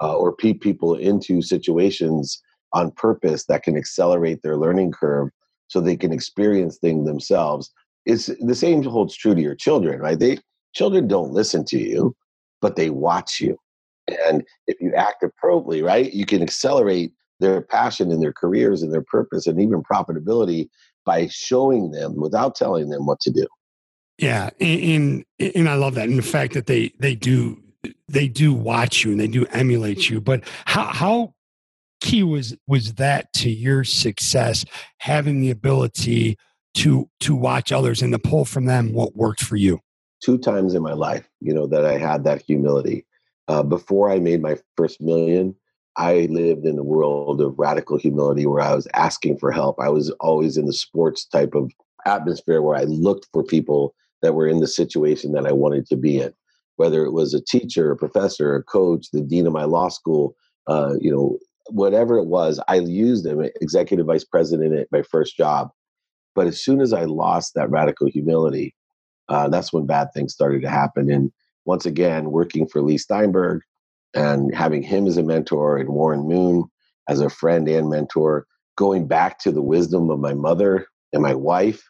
uh, 0.03 0.15
or 0.15 0.37
peep 0.37 0.61
people 0.61 0.95
into 0.95 1.43
situations 1.43 2.41
on 2.75 2.91
purpose 2.91 3.47
that 3.47 3.63
can 3.63 3.77
accelerate 3.77 4.43
their 4.43 4.57
learning 4.57 4.93
curve 4.93 5.31
so 5.69 5.81
they 5.81 5.97
can 5.97 6.13
experience 6.13 6.77
things 6.77 7.07
themselves. 7.07 7.73
It's 8.05 8.27
the 8.41 8.55
same 8.55 8.83
holds 8.83 9.17
true 9.17 9.35
to 9.35 9.41
your 9.41 9.55
children, 9.55 10.01
right? 10.01 10.19
They 10.19 10.39
children 10.75 11.09
don't 11.09 11.33
listen 11.33 11.65
to 11.67 11.79
you, 11.79 12.15
but 12.61 12.77
they 12.77 12.91
watch 12.91 13.41
you. 13.41 13.57
And 14.27 14.45
if 14.67 14.79
you 14.81 14.93
act 14.95 15.23
appropriately, 15.23 15.83
right, 15.83 16.13
you 16.13 16.27
can 16.27 16.43
accelerate 16.43 17.13
their 17.41 17.63
passion 17.63 18.11
and 18.13 18.23
their 18.23 18.33
careers 18.33 18.83
and 18.83 18.93
their 18.93 19.03
purpose 19.03 19.47
and 19.47 19.59
even 19.61 19.83
profitability 19.83 20.69
by 21.07 21.29
showing 21.29 21.93
them 21.93 22.17
without 22.17 22.55
telling 22.55 22.91
them 22.91 23.07
what 23.07 23.21
to 23.21 23.31
do. 23.31 23.47
Yeah, 24.19 24.51
and, 24.61 25.25
and 25.41 25.55
and 25.57 25.69
I 25.69 25.75
love 25.75 25.95
that, 25.95 26.09
and 26.09 26.19
the 26.19 26.23
fact 26.23 26.55
that 26.55 26.67
they 26.67 26.93
they 27.01 27.15
do 27.15 27.61
they 28.09 28.29
do 28.29 28.55
watch 28.55 29.05
you 29.05 29.11
and 29.11 29.21
they 29.21 29.27
do 29.27 29.45
emulate 29.47 30.09
you. 30.09 30.21
But 30.21 30.45
how 30.67 30.85
how 30.85 31.35
key 32.05 32.23
was 32.23 32.55
was 32.67 32.95
that 32.95 33.33
to 33.33 33.51
your 33.51 33.83
success 33.83 34.65
having 34.99 35.41
the 35.41 35.51
ability 35.51 36.37
to 36.75 37.09
to 37.21 37.35
watch 37.35 37.73
others 37.73 38.03
and 38.03 38.13
to 38.13 38.19
pull 38.19 38.45
from 38.45 38.67
them 38.67 38.93
what 38.93 39.17
worked 39.17 39.43
for 39.43 39.57
you. 39.57 39.81
Two 40.23 40.37
times 40.37 40.75
in 40.75 40.83
my 40.83 40.93
life 40.93 41.27
you 41.41 41.55
know 41.55 41.67
that 41.67 41.85
i 41.85 41.97
had 41.99 42.25
that 42.25 42.43
humility. 42.43 43.07
Uh, 43.49 43.63
before 43.63 44.11
i 44.11 44.19
made 44.19 44.43
my 44.43 44.57
first 44.77 45.01
million 45.01 45.55
i 45.97 46.27
lived 46.31 46.67
in 46.67 46.79
a 46.79 46.83
world 46.83 47.41
of 47.41 47.59
radical 47.59 47.97
humility 47.97 48.47
where 48.47 48.63
i 48.63 48.75
was 48.75 48.89
asking 48.95 49.39
for 49.39 49.51
help. 49.51 49.81
I 49.81 49.89
was 49.89 50.11
always 50.21 50.57
in 50.59 50.67
the 50.67 50.73
sports 50.73 51.25
type 51.25 51.55
of 51.55 51.73
atmosphere 52.07 52.61
where 52.61 52.77
i 52.77 52.85
looked 52.85 53.29
for 53.33 53.43
people 53.43 53.95
that 54.21 54.35
were 54.35 54.47
in 54.47 54.61
the 54.61 54.67
situation 54.67 55.33
that 55.33 55.47
i 55.47 55.53
wanted 55.53 55.87
to 55.87 55.97
be 55.97 56.21
in. 56.21 56.35
Whether 56.77 57.05
it 57.05 57.13
was 57.13 57.33
a 57.33 57.41
teacher 57.41 57.91
a 57.91 57.97
professor 57.97 58.55
a 58.57 58.63
coach 58.63 59.11
the 59.11 59.23
dean 59.23 59.47
of 59.47 59.55
my 59.55 59.65
law 59.65 59.89
school 59.89 60.37
uh, 60.67 60.95
you 61.01 61.11
know 61.11 61.39
whatever 61.71 62.19
it 62.19 62.27
was, 62.27 62.61
I 62.69 62.77
used 62.77 63.27
him, 63.27 63.41
executive 63.61 64.07
vice 64.07 64.25
president 64.25 64.79
at 64.79 64.89
my 64.93 65.03
first 65.03 65.37
job. 65.37 65.71
But 66.35 66.47
as 66.47 66.63
soon 66.63 66.81
as 66.81 66.93
I 66.93 67.05
lost 67.05 67.55
that 67.55 67.71
radical 67.71 68.09
humility, 68.09 68.75
uh, 69.29 69.49
that's 69.49 69.73
when 69.73 69.87
bad 69.87 70.09
things 70.13 70.33
started 70.33 70.63
to 70.63 70.71
happen. 70.71 71.11
And 71.11 71.33
once 71.65 71.87
again, 71.87 72.31
working 72.31 72.67
for 72.67 72.83
Leigh 72.83 72.99
Steinberg 72.99 73.63
and 74.15 74.55
having 74.55 74.83
him 74.83 75.07
as 75.07 75.17
a 75.17 75.23
mentor 75.23 75.79
and 75.79 75.89
Warren 75.89 76.29
Moon 76.29 76.65
as 77.09 77.21
a 77.21 77.31
friend 77.31 77.69
and 77.69 77.89
mentor, 77.89 78.47
going 78.77 79.07
back 79.07 79.39
to 79.41 79.53
the 79.53 79.63
wisdom 79.63 80.11
of 80.11 80.19
my 80.19 80.35
mother 80.35 80.87
and 81.13 81.23
my 81.23 81.35
wife, 81.35 81.83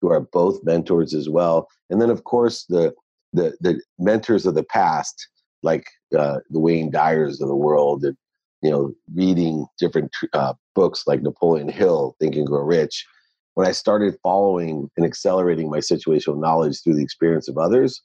who 0.00 0.10
are 0.10 0.20
both 0.20 0.64
mentors 0.64 1.14
as 1.14 1.28
well. 1.28 1.68
And 1.90 2.00
then, 2.00 2.10
of 2.10 2.24
course, 2.24 2.64
the 2.68 2.94
the, 3.32 3.56
the 3.60 3.80
mentors 3.98 4.44
of 4.44 4.54
the 4.54 4.64
past 4.64 5.28
like 5.62 5.86
uh, 6.18 6.38
the 6.48 6.58
Wayne 6.58 6.90
Dyers 6.90 7.40
of 7.40 7.48
the 7.48 7.54
world, 7.54 8.02
and 8.04 8.16
you 8.62 8.70
know, 8.70 8.92
reading 9.14 9.66
different 9.78 10.10
uh, 10.32 10.54
books 10.74 11.04
like 11.06 11.22
Napoleon 11.22 11.68
Hill, 11.68 12.16
Think 12.20 12.36
and 12.36 12.46
Grow 12.46 12.62
Rich. 12.62 13.06
When 13.54 13.66
I 13.66 13.72
started 13.72 14.16
following 14.22 14.88
and 14.96 15.04
accelerating 15.04 15.70
my 15.70 15.78
situational 15.78 16.40
knowledge 16.40 16.82
through 16.82 16.94
the 16.94 17.02
experience 17.02 17.48
of 17.48 17.58
others, 17.58 18.00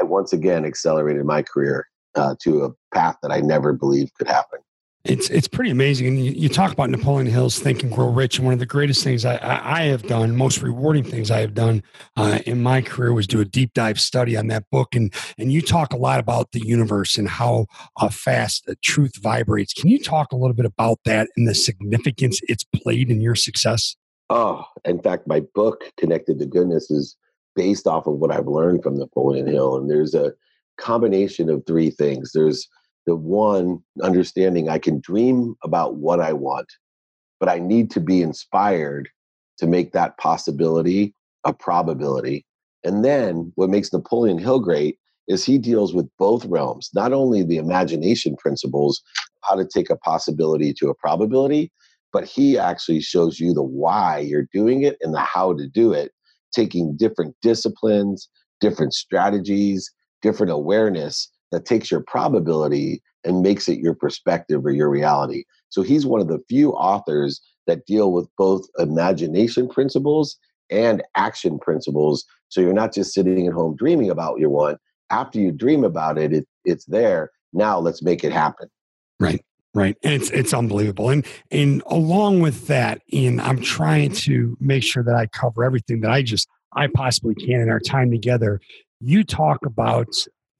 I 0.00 0.04
once 0.04 0.32
again 0.32 0.64
accelerated 0.64 1.24
my 1.24 1.42
career 1.42 1.86
uh, 2.14 2.34
to 2.42 2.64
a 2.64 2.70
path 2.94 3.16
that 3.22 3.32
I 3.32 3.40
never 3.40 3.72
believed 3.72 4.14
could 4.14 4.28
happen 4.28 4.60
it's 5.08 5.30
it's 5.30 5.48
pretty 5.48 5.70
amazing. 5.70 6.08
And 6.08 6.24
you, 6.24 6.32
you, 6.32 6.48
talk 6.48 6.72
about 6.72 6.90
Napoleon 6.90 7.26
Hill's 7.26 7.58
Think 7.58 7.82
and 7.82 7.92
Grow 7.92 8.08
Rich, 8.08 8.38
and 8.38 8.44
one 8.44 8.54
of 8.54 8.60
the 8.60 8.66
greatest 8.66 9.02
things 9.02 9.24
I, 9.24 9.36
I, 9.36 9.80
I 9.80 9.82
have 9.84 10.02
done, 10.02 10.36
most 10.36 10.62
rewarding 10.62 11.04
things 11.04 11.30
I 11.30 11.40
have 11.40 11.54
done 11.54 11.82
uh, 12.16 12.40
in 12.46 12.62
my 12.62 12.82
career, 12.82 13.12
was 13.12 13.26
do 13.26 13.40
a 13.40 13.44
deep 13.44 13.72
dive 13.74 14.00
study 14.00 14.36
on 14.36 14.48
that 14.48 14.64
book. 14.70 14.94
And 14.94 15.12
and 15.38 15.52
you 15.52 15.62
talk 15.62 15.92
a 15.92 15.96
lot 15.96 16.20
about 16.20 16.52
the 16.52 16.60
universe 16.60 17.16
and 17.16 17.28
how 17.28 17.66
uh, 17.96 18.08
fast 18.08 18.68
truth 18.82 19.16
vibrates. 19.16 19.72
Can 19.72 19.88
you 19.88 19.98
talk 19.98 20.32
a 20.32 20.36
little 20.36 20.54
bit 20.54 20.66
about 20.66 20.98
that 21.04 21.28
and 21.36 21.48
the 21.48 21.54
significance 21.54 22.40
it's 22.48 22.64
played 22.64 23.10
in 23.10 23.20
your 23.20 23.34
success? 23.34 23.96
Oh, 24.28 24.64
in 24.84 25.00
fact, 25.00 25.26
my 25.26 25.40
book 25.54 25.84
Connected 25.96 26.38
to 26.40 26.46
Goodness 26.46 26.90
is 26.90 27.16
based 27.54 27.86
off 27.86 28.06
of 28.06 28.14
what 28.14 28.32
I've 28.32 28.48
learned 28.48 28.82
from 28.82 28.96
Napoleon 28.96 29.46
Hill, 29.46 29.76
and 29.76 29.88
there's 29.88 30.14
a 30.14 30.32
combination 30.76 31.48
of 31.48 31.64
three 31.66 31.90
things. 31.90 32.32
There's 32.32 32.68
the 33.06 33.16
one 33.16 33.82
understanding 34.02 34.68
I 34.68 34.78
can 34.78 35.00
dream 35.00 35.54
about 35.62 35.96
what 35.96 36.20
I 36.20 36.32
want, 36.32 36.66
but 37.38 37.48
I 37.48 37.58
need 37.58 37.90
to 37.92 38.00
be 38.00 38.20
inspired 38.20 39.08
to 39.58 39.66
make 39.66 39.92
that 39.92 40.18
possibility 40.18 41.14
a 41.44 41.52
probability. 41.52 42.44
And 42.84 43.04
then 43.04 43.52
what 43.54 43.70
makes 43.70 43.92
Napoleon 43.92 44.38
Hill 44.38 44.60
great 44.60 44.98
is 45.28 45.44
he 45.44 45.58
deals 45.58 45.94
with 45.94 46.08
both 46.18 46.44
realms, 46.46 46.90
not 46.94 47.12
only 47.12 47.42
the 47.42 47.56
imagination 47.56 48.36
principles, 48.36 49.02
how 49.42 49.56
to 49.56 49.66
take 49.66 49.90
a 49.90 49.96
possibility 49.96 50.72
to 50.74 50.88
a 50.88 50.94
probability, 50.94 51.72
but 52.12 52.24
he 52.24 52.58
actually 52.58 53.00
shows 53.00 53.40
you 53.40 53.52
the 53.52 53.62
why 53.62 54.18
you're 54.18 54.48
doing 54.52 54.82
it 54.82 54.96
and 55.00 55.14
the 55.14 55.20
how 55.20 55.52
to 55.54 55.66
do 55.66 55.92
it, 55.92 56.12
taking 56.52 56.96
different 56.96 57.34
disciplines, 57.42 58.28
different 58.60 58.94
strategies, 58.94 59.90
different 60.22 60.52
awareness 60.52 61.28
that 61.52 61.64
takes 61.64 61.90
your 61.90 62.00
probability 62.00 63.02
and 63.24 63.42
makes 63.42 63.68
it 63.68 63.78
your 63.78 63.94
perspective 63.94 64.64
or 64.64 64.70
your 64.70 64.88
reality. 64.88 65.44
So 65.68 65.82
he's 65.82 66.06
one 66.06 66.20
of 66.20 66.28
the 66.28 66.42
few 66.48 66.72
authors 66.72 67.40
that 67.66 67.86
deal 67.86 68.12
with 68.12 68.28
both 68.38 68.66
imagination 68.78 69.68
principles 69.68 70.38
and 70.70 71.02
action 71.16 71.58
principles. 71.58 72.24
So 72.48 72.60
you're 72.60 72.72
not 72.72 72.94
just 72.94 73.12
sitting 73.12 73.46
at 73.46 73.52
home 73.52 73.76
dreaming 73.76 74.10
about 74.10 74.32
what 74.32 74.40
you 74.40 74.50
want. 74.50 74.78
After 75.10 75.38
you 75.38 75.52
dream 75.52 75.84
about 75.84 76.18
it, 76.18 76.32
it 76.32 76.46
it's 76.64 76.84
there. 76.86 77.30
Now 77.52 77.78
let's 77.78 78.02
make 78.02 78.24
it 78.24 78.32
happen. 78.32 78.68
Right. 79.20 79.44
Right. 79.74 79.96
And 80.02 80.14
it's 80.14 80.30
it's 80.30 80.54
unbelievable. 80.54 81.10
And 81.10 81.26
and 81.50 81.82
along 81.86 82.40
with 82.40 82.66
that, 82.68 83.02
and 83.12 83.40
I'm 83.40 83.60
trying 83.60 84.12
to 84.12 84.56
make 84.58 84.82
sure 84.82 85.02
that 85.02 85.14
I 85.14 85.26
cover 85.26 85.64
everything 85.64 86.00
that 86.00 86.10
I 86.10 86.22
just 86.22 86.48
I 86.74 86.86
possibly 86.88 87.34
can 87.34 87.60
in 87.60 87.68
our 87.68 87.80
time 87.80 88.10
together. 88.10 88.60
You 89.00 89.22
talk 89.22 89.66
about 89.66 90.08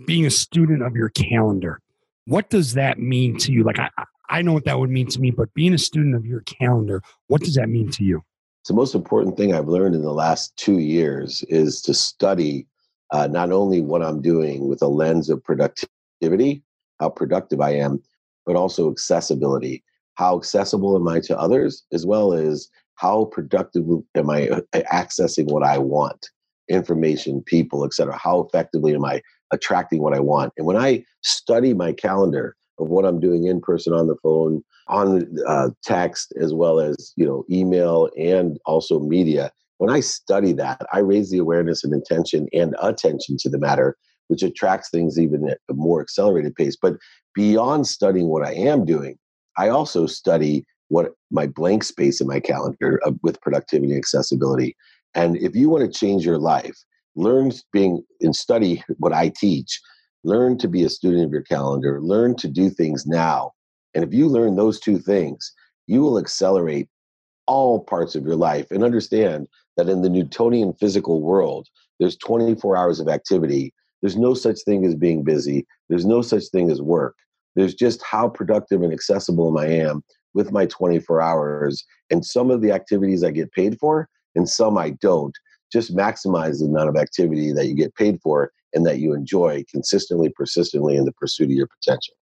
being 0.04 0.26
a 0.26 0.30
student 0.30 0.82
of 0.82 0.94
your 0.94 1.08
calendar. 1.10 1.80
What 2.26 2.50
does 2.50 2.74
that 2.74 2.98
mean 2.98 3.38
to 3.38 3.52
you? 3.52 3.64
Like, 3.64 3.78
I, 3.78 3.88
I 4.28 4.42
know 4.42 4.52
what 4.52 4.64
that 4.64 4.78
would 4.78 4.90
mean 4.90 5.06
to 5.08 5.20
me, 5.20 5.30
but 5.30 5.52
being 5.54 5.72
a 5.72 5.78
student 5.78 6.14
of 6.14 6.26
your 6.26 6.40
calendar, 6.40 7.02
what 7.28 7.40
does 7.40 7.54
that 7.54 7.68
mean 7.68 7.90
to 7.92 8.04
you? 8.04 8.22
The 8.66 8.74
most 8.74 8.94
important 8.94 9.36
thing 9.36 9.54
I've 9.54 9.68
learned 9.68 9.94
in 9.94 10.02
the 10.02 10.12
last 10.12 10.56
two 10.56 10.78
years 10.78 11.44
is 11.48 11.80
to 11.82 11.94
study 11.94 12.66
uh, 13.12 13.28
not 13.28 13.52
only 13.52 13.80
what 13.80 14.02
I'm 14.02 14.20
doing 14.20 14.68
with 14.68 14.82
a 14.82 14.88
lens 14.88 15.30
of 15.30 15.42
productivity, 15.44 16.64
how 16.98 17.10
productive 17.10 17.60
I 17.60 17.70
am, 17.76 18.02
but 18.44 18.56
also 18.56 18.90
accessibility. 18.90 19.84
How 20.14 20.36
accessible 20.36 20.96
am 20.96 21.06
I 21.06 21.20
to 21.20 21.38
others, 21.38 21.84
as 21.92 22.04
well 22.04 22.32
as 22.32 22.68
how 22.96 23.26
productive 23.26 23.84
am 24.16 24.30
I 24.30 24.48
uh, 24.48 24.60
accessing 24.72 25.44
what 25.52 25.62
I 25.62 25.78
want, 25.78 26.30
information, 26.68 27.42
people, 27.42 27.84
etc. 27.84 28.16
How 28.16 28.40
effectively 28.40 28.94
am 28.94 29.04
I 29.04 29.22
attracting 29.52 30.02
what 30.02 30.14
I 30.14 30.20
want. 30.20 30.52
And 30.56 30.66
when 30.66 30.76
I 30.76 31.04
study 31.22 31.74
my 31.74 31.92
calendar 31.92 32.56
of 32.78 32.88
what 32.88 33.04
I'm 33.04 33.20
doing 33.20 33.46
in 33.46 33.60
person, 33.60 33.92
on 33.92 34.06
the 34.06 34.16
phone, 34.22 34.62
on 34.88 35.26
uh, 35.46 35.70
text, 35.82 36.32
as 36.40 36.52
well 36.52 36.78
as 36.78 37.12
you 37.16 37.24
know 37.26 37.44
email 37.50 38.08
and 38.18 38.58
also 38.66 39.00
media, 39.00 39.50
when 39.78 39.90
I 39.90 40.00
study 40.00 40.52
that, 40.54 40.82
I 40.92 41.00
raise 41.00 41.30
the 41.30 41.38
awareness 41.38 41.84
and 41.84 41.92
intention 41.92 42.48
and 42.52 42.74
attention 42.82 43.36
to 43.40 43.50
the 43.50 43.58
matter, 43.58 43.96
which 44.28 44.42
attracts 44.42 44.90
things 44.90 45.18
even 45.18 45.48
at 45.48 45.58
a 45.70 45.74
more 45.74 46.00
accelerated 46.00 46.54
pace. 46.54 46.76
But 46.80 46.96
beyond 47.34 47.86
studying 47.86 48.28
what 48.28 48.46
I 48.46 48.52
am 48.52 48.84
doing, 48.84 49.18
I 49.58 49.68
also 49.68 50.06
study 50.06 50.64
what 50.88 51.12
my 51.30 51.46
blank 51.46 51.84
space 51.84 52.20
in 52.20 52.26
my 52.26 52.40
calendar 52.40 53.00
uh, 53.04 53.12
with 53.22 53.40
productivity 53.40 53.92
and 53.92 53.98
accessibility. 53.98 54.76
And 55.14 55.36
if 55.36 55.56
you 55.56 55.68
want 55.68 55.90
to 55.90 55.98
change 55.98 56.24
your 56.24 56.38
life, 56.38 56.76
learn 57.16 57.50
being 57.72 58.04
and 58.20 58.36
study 58.36 58.84
what 58.98 59.12
I 59.12 59.30
teach. 59.30 59.80
Learn 60.22 60.58
to 60.58 60.68
be 60.68 60.84
a 60.84 60.88
student 60.88 61.24
of 61.24 61.32
your 61.32 61.42
calendar. 61.42 62.00
Learn 62.00 62.36
to 62.36 62.48
do 62.48 62.70
things 62.70 63.06
now. 63.06 63.52
And 63.94 64.04
if 64.04 64.12
you 64.12 64.28
learn 64.28 64.56
those 64.56 64.78
two 64.78 64.98
things, 64.98 65.52
you 65.86 66.02
will 66.02 66.18
accelerate 66.18 66.88
all 67.46 67.80
parts 67.80 68.14
of 68.14 68.24
your 68.24 68.36
life 68.36 68.70
and 68.70 68.84
understand 68.84 69.48
that 69.76 69.88
in 69.88 70.02
the 70.02 70.10
Newtonian 70.10 70.72
physical 70.74 71.22
world, 71.22 71.68
there's 71.98 72.16
24 72.16 72.76
hours 72.76 73.00
of 73.00 73.08
activity. 73.08 73.72
There's 74.02 74.16
no 74.16 74.34
such 74.34 74.58
thing 74.64 74.84
as 74.84 74.94
being 74.94 75.22
busy. 75.22 75.66
There's 75.88 76.04
no 76.04 76.22
such 76.22 76.44
thing 76.48 76.70
as 76.70 76.82
work. 76.82 77.14
There's 77.54 77.74
just 77.74 78.02
how 78.02 78.28
productive 78.28 78.82
and 78.82 78.92
accessible 78.92 79.58
I 79.58 79.66
am 79.66 80.02
with 80.34 80.52
my 80.52 80.66
24 80.66 81.22
hours. 81.22 81.84
And 82.10 82.24
some 82.24 82.50
of 82.50 82.60
the 82.60 82.72
activities 82.72 83.24
I 83.24 83.30
get 83.30 83.52
paid 83.52 83.78
for, 83.78 84.08
and 84.34 84.48
some 84.48 84.76
I 84.76 84.90
don't 84.90 85.36
just 85.76 85.94
maximize 85.94 86.60
the 86.60 86.66
amount 86.66 86.88
of 86.88 86.96
activity 86.96 87.52
that 87.52 87.66
you 87.66 87.74
get 87.74 87.94
paid 87.94 88.18
for 88.22 88.50
and 88.72 88.86
that 88.86 88.98
you 88.98 89.12
enjoy 89.12 89.62
consistently, 89.70 90.30
persistently 90.30 90.96
in 90.96 91.04
the 91.04 91.12
pursuit 91.12 91.44
of 91.44 91.50
your 91.50 91.66
potential. 91.66 92.14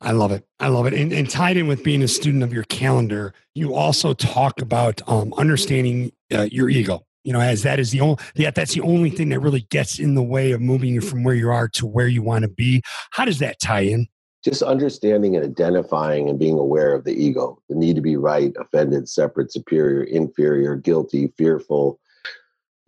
I 0.00 0.12
love 0.12 0.30
it. 0.30 0.46
I 0.60 0.68
love 0.68 0.86
it. 0.86 0.94
And, 0.94 1.12
and, 1.12 1.28
tied 1.28 1.56
in 1.56 1.66
with 1.66 1.82
being 1.84 2.02
a 2.02 2.08
student 2.08 2.42
of 2.42 2.52
your 2.52 2.62
calendar, 2.64 3.34
you 3.54 3.74
also 3.74 4.14
talk 4.14 4.62
about 4.62 5.02
um, 5.06 5.34
understanding 5.34 6.12
uh, 6.32 6.48
your 6.50 6.70
ego. 6.70 7.04
You 7.24 7.34
know, 7.34 7.40
as 7.40 7.62
that 7.64 7.78
is 7.78 7.90
the 7.90 8.00
only, 8.00 8.16
yeah, 8.34 8.50
that's 8.50 8.72
the 8.72 8.80
only 8.80 9.10
thing 9.10 9.28
that 9.28 9.40
really 9.40 9.66
gets 9.70 9.98
in 9.98 10.14
the 10.14 10.22
way 10.22 10.52
of 10.52 10.60
moving 10.60 10.94
you 10.94 11.02
from 11.02 11.22
where 11.22 11.34
you 11.34 11.50
are 11.50 11.68
to 11.68 11.86
where 11.86 12.08
you 12.08 12.22
want 12.22 12.44
to 12.44 12.48
be. 12.48 12.82
How 13.10 13.26
does 13.26 13.40
that 13.40 13.60
tie 13.60 13.80
in? 13.80 14.06
Just 14.42 14.62
understanding 14.62 15.36
and 15.36 15.44
identifying 15.44 16.30
and 16.30 16.38
being 16.38 16.58
aware 16.58 16.94
of 16.94 17.04
the 17.04 17.12
ego, 17.12 17.58
the 17.68 17.74
need 17.74 17.96
to 17.96 18.00
be 18.00 18.16
right, 18.16 18.54
offended, 18.58 19.06
separate, 19.06 19.52
superior, 19.52 20.04
inferior, 20.04 20.76
guilty, 20.76 21.30
fearful, 21.36 22.00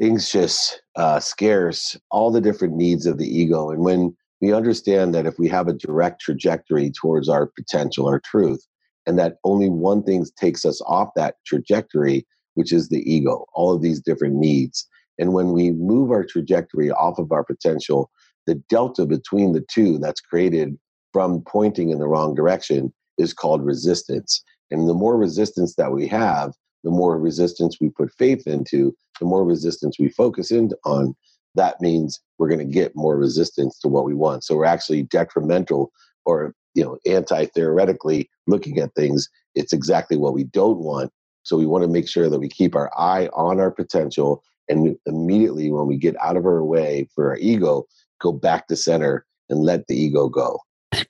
anxious, 0.01 0.81
uh, 0.97 1.21
scarce, 1.21 1.97
all 2.11 2.31
the 2.31 2.41
different 2.41 2.75
needs 2.75 3.07
of 3.07 3.19
the 3.19 3.27
ego. 3.27 3.71
And 3.71 3.83
when 3.83 4.17
we 4.41 4.53
understand 4.53 5.15
that 5.15 5.27
if 5.27 5.39
we 5.39 5.49
have 5.49 5.69
a 5.69 5.73
direct 5.73 6.21
trajectory 6.21 6.91
towards 6.91 7.29
our 7.29 7.47
potential, 7.47 8.09
our 8.09 8.21
truth, 8.21 8.67
and 9.07 9.19
that 9.19 9.37
only 9.45 9.69
one 9.69 10.03
thing 10.03 10.25
takes 10.37 10.65
us 10.65 10.81
off 10.87 11.11
that 11.17 11.37
trajectory, 11.47 12.27
which 12.55 12.73
is 12.73 12.89
the 12.89 13.03
ego, 13.11 13.47
all 13.55 13.73
of 13.73 13.83
these 13.83 14.01
different 14.01 14.35
needs. 14.35 14.87
And 15.19 15.33
when 15.33 15.53
we 15.53 15.71
move 15.71 16.11
our 16.11 16.25
trajectory 16.25 16.91
off 16.91 17.19
of 17.19 17.33
our 17.33 17.45
potential, 17.45 18.11
the 18.47 18.57
delta 18.69 19.07
between 19.07 19.53
the 19.53 19.65
two 19.73 19.99
that's 19.99 20.21
created 20.21 20.77
from 21.13 21.43
pointing 21.43 21.91
in 21.91 21.99
the 21.99 22.09
wrong 22.09 22.35
direction 22.35 22.93
is 23.19 23.33
called 23.35 23.65
resistance. 23.65 24.43
And 24.71 24.89
the 24.89 24.95
more 24.95 25.17
resistance 25.17 25.75
that 25.77 25.93
we 25.93 26.09
have, 26.09 26.53
the 26.85 26.91
more 26.91 27.19
resistance 27.19 27.79
we 27.81 27.91
put 27.91 28.13
faith 28.13 28.47
into, 28.47 28.95
the 29.21 29.27
more 29.27 29.45
resistance 29.45 29.99
we 29.99 30.09
focus 30.09 30.51
in 30.51 30.71
on, 30.85 31.15
that 31.55 31.81
means 31.81 32.21
we're 32.39 32.49
going 32.49 32.67
to 32.67 32.75
get 32.75 32.97
more 32.97 33.17
resistance 33.17 33.79
to 33.81 33.89
what 33.89 34.05
we 34.05 34.15
want. 34.15 34.45
So 34.45 34.57
we're 34.57 34.65
actually 34.65 35.03
detrimental 35.05 35.93
or 36.25 36.55
you 36.75 36.83
know 36.83 36.99
anti-theoretically 37.07 38.31
looking 38.47 38.79
at 38.79 38.95
things. 38.95 39.29
It's 39.55 39.73
exactly 39.73 40.17
what 40.17 40.35
we 40.35 40.45
don't 40.45 40.79
want. 40.79 41.13
So 41.43 41.57
we 41.57 41.67
want 41.67 41.83
to 41.83 41.89
make 41.89 42.09
sure 42.09 42.29
that 42.29 42.39
we 42.39 42.49
keep 42.49 42.75
our 42.75 42.91
eye 42.97 43.29
on 43.35 43.61
our 43.61 43.71
potential 43.71 44.43
and 44.69 44.97
immediately 45.07 45.71
when 45.71 45.87
we 45.87 45.97
get 45.97 46.17
out 46.23 46.37
of 46.37 46.47
our 46.47 46.65
way 46.65 47.09
for 47.15 47.31
our 47.31 47.37
ego, 47.37 47.85
go 48.21 48.33
back 48.33 48.69
to 48.69 48.77
center 48.77 49.27
and 49.51 49.61
let 49.61 49.87
the 49.89 49.97
ego 49.97 50.29
go 50.29 50.61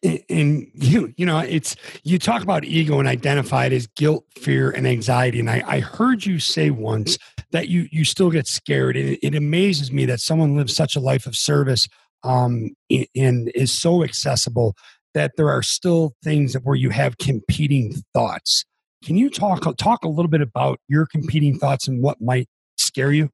and 0.03 0.67
you 0.75 1.13
you 1.17 1.27
know 1.27 1.39
it's 1.39 1.77
you 2.05 2.19
talk 2.19 2.43
about 2.43 2.65
ego 2.65 2.99
and 2.99 3.09
identify 3.09 3.67
it 3.67 3.73
as 3.73 3.87
guilt 3.89 4.25
fear 4.39 4.71
and 4.71 4.87
anxiety. 4.87 5.41
And 5.41 5.51
i, 5.51 5.63
I 5.67 5.81
heard 5.81 6.25
you 6.25 6.39
say 6.39 6.71
once 6.71 7.19
that 7.51 7.69
you 7.69 7.89
you 7.91 8.05
still 8.05 8.31
get 8.31 8.47
scared. 8.47 8.97
It, 8.97 9.19
it 9.23 9.35
amazes 9.35 9.93
me 9.93 10.07
that 10.07 10.21
someone 10.21 10.57
lives 10.57 10.75
such 10.75 10.97
a 10.97 11.01
life 11.01 11.27
of 11.27 11.37
service 11.37 11.89
um, 12.25 12.71
and 13.17 13.51
is 13.55 13.73
so 13.73 14.05
accessible 14.05 14.75
that 15.15 15.33
there 15.37 15.51
are 15.51 15.63
still 15.63 16.15
things 16.23 16.55
where 16.63 16.77
you 16.77 16.91
have 16.91 17.19
competing 17.19 17.95
thoughts. 18.15 18.65
Can 19.05 19.17
you 19.17 19.29
talk 19.31 19.63
talk 19.77 20.05
a 20.05 20.09
little 20.09 20.31
bit 20.31 20.41
about 20.41 20.79
your 20.89 21.07
competing 21.07 21.59
thoughts 21.59 21.89
and 21.89 22.03
what 22.03 22.21
might 22.21 22.49
scare 22.77 23.13
you? 23.13 23.31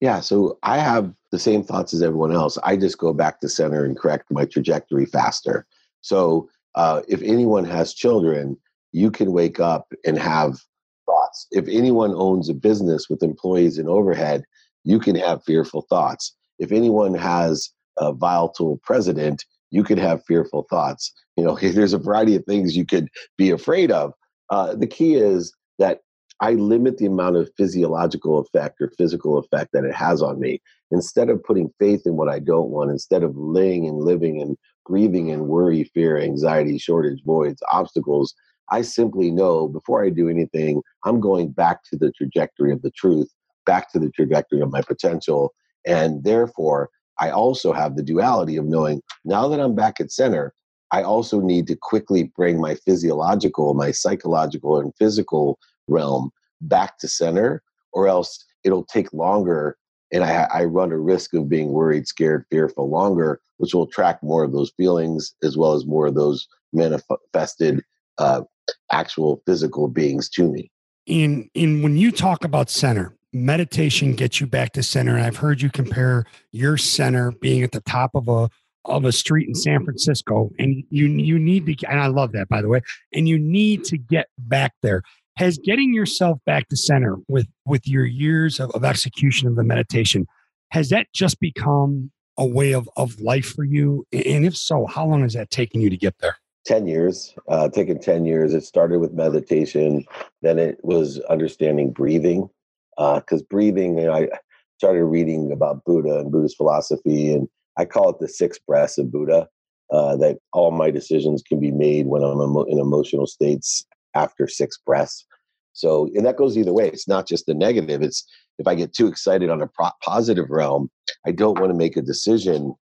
Yeah 0.00 0.20
so 0.20 0.58
i 0.62 0.78
have 0.78 1.12
the 1.30 1.38
same 1.38 1.62
thoughts 1.62 1.94
as 1.94 2.02
everyone 2.02 2.32
else. 2.32 2.58
I 2.64 2.76
just 2.76 2.98
go 2.98 3.12
back 3.12 3.40
to 3.40 3.48
center 3.48 3.84
and 3.84 3.96
correct 3.96 4.30
my 4.30 4.44
trajectory 4.44 5.06
faster 5.06 5.66
So 6.00 6.48
uh, 6.74 7.02
if 7.08 7.22
anyone 7.22 7.64
has 7.64 7.94
children, 7.94 8.56
you 8.92 9.10
can 9.10 9.32
wake 9.32 9.60
up 9.60 9.92
and 10.04 10.18
have 10.18 10.58
thoughts. 11.06 11.46
If 11.50 11.68
anyone 11.68 12.12
owns 12.14 12.48
a 12.48 12.54
business 12.54 13.08
with 13.08 13.22
employees 13.22 13.78
and 13.78 13.88
overhead, 13.88 14.44
you 14.84 14.98
can 14.98 15.16
have 15.16 15.44
fearful 15.44 15.86
thoughts. 15.88 16.34
If 16.58 16.72
anyone 16.72 17.14
has 17.14 17.70
a 17.98 18.12
volatile 18.12 18.80
president, 18.82 19.44
you 19.70 19.84
could 19.84 19.98
have 19.98 20.24
fearful 20.24 20.66
thoughts. 20.68 21.12
You 21.36 21.44
know, 21.44 21.56
there's 21.62 21.92
a 21.92 21.98
variety 21.98 22.36
of 22.36 22.44
things 22.44 22.76
you 22.76 22.86
could 22.86 23.08
be 23.36 23.50
afraid 23.50 23.90
of. 23.90 24.12
Uh, 24.50 24.74
the 24.74 24.86
key 24.86 25.14
is 25.14 25.54
that 25.78 26.00
I 26.40 26.52
limit 26.52 26.96
the 26.96 27.06
amount 27.06 27.36
of 27.36 27.50
physiological 27.56 28.38
effect 28.38 28.80
or 28.80 28.90
physical 28.96 29.38
effect 29.38 29.72
that 29.72 29.84
it 29.84 29.94
has 29.94 30.22
on 30.22 30.40
me. 30.40 30.60
Instead 30.90 31.28
of 31.28 31.44
putting 31.44 31.70
faith 31.78 32.02
in 32.06 32.16
what 32.16 32.28
I 32.28 32.38
don't 32.38 32.70
want, 32.70 32.90
instead 32.90 33.22
of 33.22 33.36
laying 33.36 33.86
and 33.86 33.98
living 33.98 34.40
and 34.40 34.56
breathing 34.86 35.30
and 35.30 35.46
worry, 35.46 35.84
fear, 35.84 36.18
anxiety, 36.18 36.78
shortage, 36.78 37.22
voids, 37.24 37.62
obstacles, 37.70 38.34
I 38.70 38.82
simply 38.82 39.30
know 39.30 39.68
before 39.68 40.04
I 40.04 40.10
do 40.10 40.28
anything, 40.28 40.82
I'm 41.04 41.20
going 41.20 41.50
back 41.50 41.82
to 41.90 41.96
the 41.96 42.12
trajectory 42.12 42.72
of 42.72 42.82
the 42.82 42.90
truth, 42.90 43.28
back 43.66 43.92
to 43.92 43.98
the 43.98 44.10
trajectory 44.10 44.60
of 44.60 44.70
my 44.70 44.82
potential. 44.82 45.52
And 45.86 46.22
therefore, 46.22 46.90
I 47.18 47.30
also 47.30 47.72
have 47.72 47.96
the 47.96 48.02
duality 48.02 48.56
of 48.56 48.64
knowing 48.66 49.02
now 49.24 49.48
that 49.48 49.60
I'm 49.60 49.74
back 49.74 50.00
at 50.00 50.12
center, 50.12 50.54
I 50.92 51.02
also 51.02 51.40
need 51.40 51.66
to 51.68 51.76
quickly 51.76 52.32
bring 52.36 52.60
my 52.60 52.74
physiological, 52.74 53.74
my 53.74 53.90
psychological, 53.90 54.80
and 54.80 54.92
physical 54.98 55.58
realm 55.88 56.30
back 56.60 56.98
to 56.98 57.08
center, 57.08 57.62
or 57.92 58.08
else 58.08 58.44
it'll 58.64 58.84
take 58.84 59.12
longer. 59.12 59.76
And 60.12 60.24
I, 60.24 60.48
I 60.52 60.64
run 60.64 60.92
a 60.92 60.98
risk 60.98 61.34
of 61.34 61.48
being 61.48 61.68
worried, 61.68 62.06
scared, 62.06 62.44
fearful 62.50 62.88
longer, 62.88 63.40
which 63.58 63.74
will 63.74 63.84
attract 63.84 64.22
more 64.22 64.44
of 64.44 64.52
those 64.52 64.72
feelings 64.76 65.34
as 65.42 65.56
well 65.56 65.74
as 65.74 65.86
more 65.86 66.06
of 66.06 66.14
those 66.14 66.48
manifested 66.72 67.82
uh, 68.18 68.42
actual 68.90 69.42
physical 69.46 69.88
beings 69.88 70.28
to 70.30 70.50
me. 70.50 70.70
In 71.06 71.48
in 71.54 71.82
when 71.82 71.96
you 71.96 72.12
talk 72.12 72.44
about 72.44 72.70
center, 72.70 73.16
meditation 73.32 74.14
gets 74.14 74.40
you 74.40 74.46
back 74.46 74.72
to 74.72 74.82
center. 74.82 75.16
And 75.16 75.24
I've 75.24 75.36
heard 75.36 75.62
you 75.62 75.70
compare 75.70 76.24
your 76.52 76.76
center 76.76 77.32
being 77.32 77.62
at 77.62 77.72
the 77.72 77.80
top 77.80 78.14
of 78.14 78.28
a 78.28 78.50
of 78.86 79.04
a 79.04 79.12
street 79.12 79.46
in 79.46 79.54
San 79.54 79.84
Francisco, 79.84 80.50
and 80.58 80.82
you 80.90 81.06
you 81.06 81.38
need 81.38 81.66
to. 81.66 81.86
And 81.88 82.00
I 82.00 82.06
love 82.06 82.32
that, 82.32 82.48
by 82.48 82.62
the 82.62 82.68
way. 82.68 82.80
And 83.12 83.28
you 83.28 83.38
need 83.38 83.84
to 83.84 83.98
get 83.98 84.28
back 84.38 84.72
there. 84.82 85.02
Has 85.40 85.56
getting 85.56 85.94
yourself 85.94 86.38
back 86.44 86.68
to 86.68 86.76
center 86.76 87.16
with 87.26 87.46
with 87.64 87.88
your 87.88 88.04
years 88.04 88.60
of, 88.60 88.70
of 88.72 88.84
execution 88.84 89.48
of 89.48 89.56
the 89.56 89.64
meditation 89.64 90.26
has 90.70 90.90
that 90.90 91.06
just 91.14 91.40
become 91.40 92.10
a 92.36 92.44
way 92.44 92.72
of 92.74 92.90
of 92.94 93.18
life 93.22 93.46
for 93.46 93.64
you? 93.64 94.06
And 94.12 94.44
if 94.44 94.54
so, 94.54 94.84
how 94.84 95.06
long 95.06 95.22
has 95.22 95.32
that 95.32 95.48
taken 95.48 95.80
you 95.80 95.88
to 95.88 95.96
get 95.96 96.18
there? 96.18 96.36
10 96.66 96.86
years, 96.86 97.34
uh, 97.48 97.70
taken 97.70 97.98
10 97.98 98.26
years. 98.26 98.52
It 98.52 98.64
started 98.64 98.98
with 98.98 99.14
meditation, 99.14 100.04
then 100.42 100.58
it 100.58 100.76
was 100.82 101.18
understanding 101.20 101.90
breathing. 101.90 102.50
Because 102.98 103.40
uh, 103.40 103.46
breathing, 103.48 103.96
you 103.96 104.04
know, 104.08 104.12
I 104.12 104.28
started 104.76 105.06
reading 105.06 105.52
about 105.52 105.86
Buddha 105.86 106.18
and 106.18 106.30
Buddhist 106.30 106.58
philosophy, 106.58 107.32
and 107.32 107.48
I 107.78 107.86
call 107.86 108.10
it 108.10 108.18
the 108.20 108.28
six 108.28 108.58
breaths 108.58 108.98
of 108.98 109.10
Buddha. 109.10 109.48
Uh, 109.90 110.16
that 110.18 110.36
all 110.52 110.70
my 110.70 110.90
decisions 110.90 111.42
can 111.42 111.58
be 111.58 111.70
made 111.70 112.08
when 112.08 112.22
I'm 112.22 112.38
in 112.68 112.78
emotional 112.78 113.26
states 113.26 113.86
after 114.14 114.46
six 114.46 114.78
breaths. 114.78 115.26
So, 115.72 116.10
and 116.14 116.26
that 116.26 116.36
goes 116.36 116.58
either 116.58 116.72
way. 116.72 116.88
It's 116.88 117.08
not 117.08 117.26
just 117.26 117.46
the 117.46 117.54
negative. 117.54 118.02
It's 118.02 118.26
if 118.58 118.66
I 118.66 118.74
get 118.74 118.92
too 118.92 119.06
excited 119.06 119.50
on 119.50 119.62
a 119.62 119.66
pro- 119.66 119.90
positive 120.02 120.50
realm, 120.50 120.90
I 121.26 121.32
don't 121.32 121.58
want 121.58 121.70
to 121.70 121.78
make 121.78 121.96
a 121.96 122.02
decision 122.02 122.74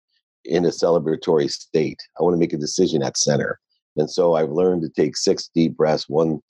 in 0.45 0.65
a 0.65 0.71
celebratory 0.71 1.51
state. 1.51 2.01
I 2.19 2.23
want 2.23 2.35
to 2.35 2.39
make 2.39 2.53
a 2.53 2.59
decision 2.59 3.03
at 3.03 3.19
center. 3.19 3.61
And 3.97 4.11
so 4.11 4.35
I've 4.35 4.51
learned 4.51 4.83
to 4.83 4.89
take 4.89 5.17
six 5.17 5.51
deep 5.55 5.77
breaths, 5.77 6.09
one 6.09 6.41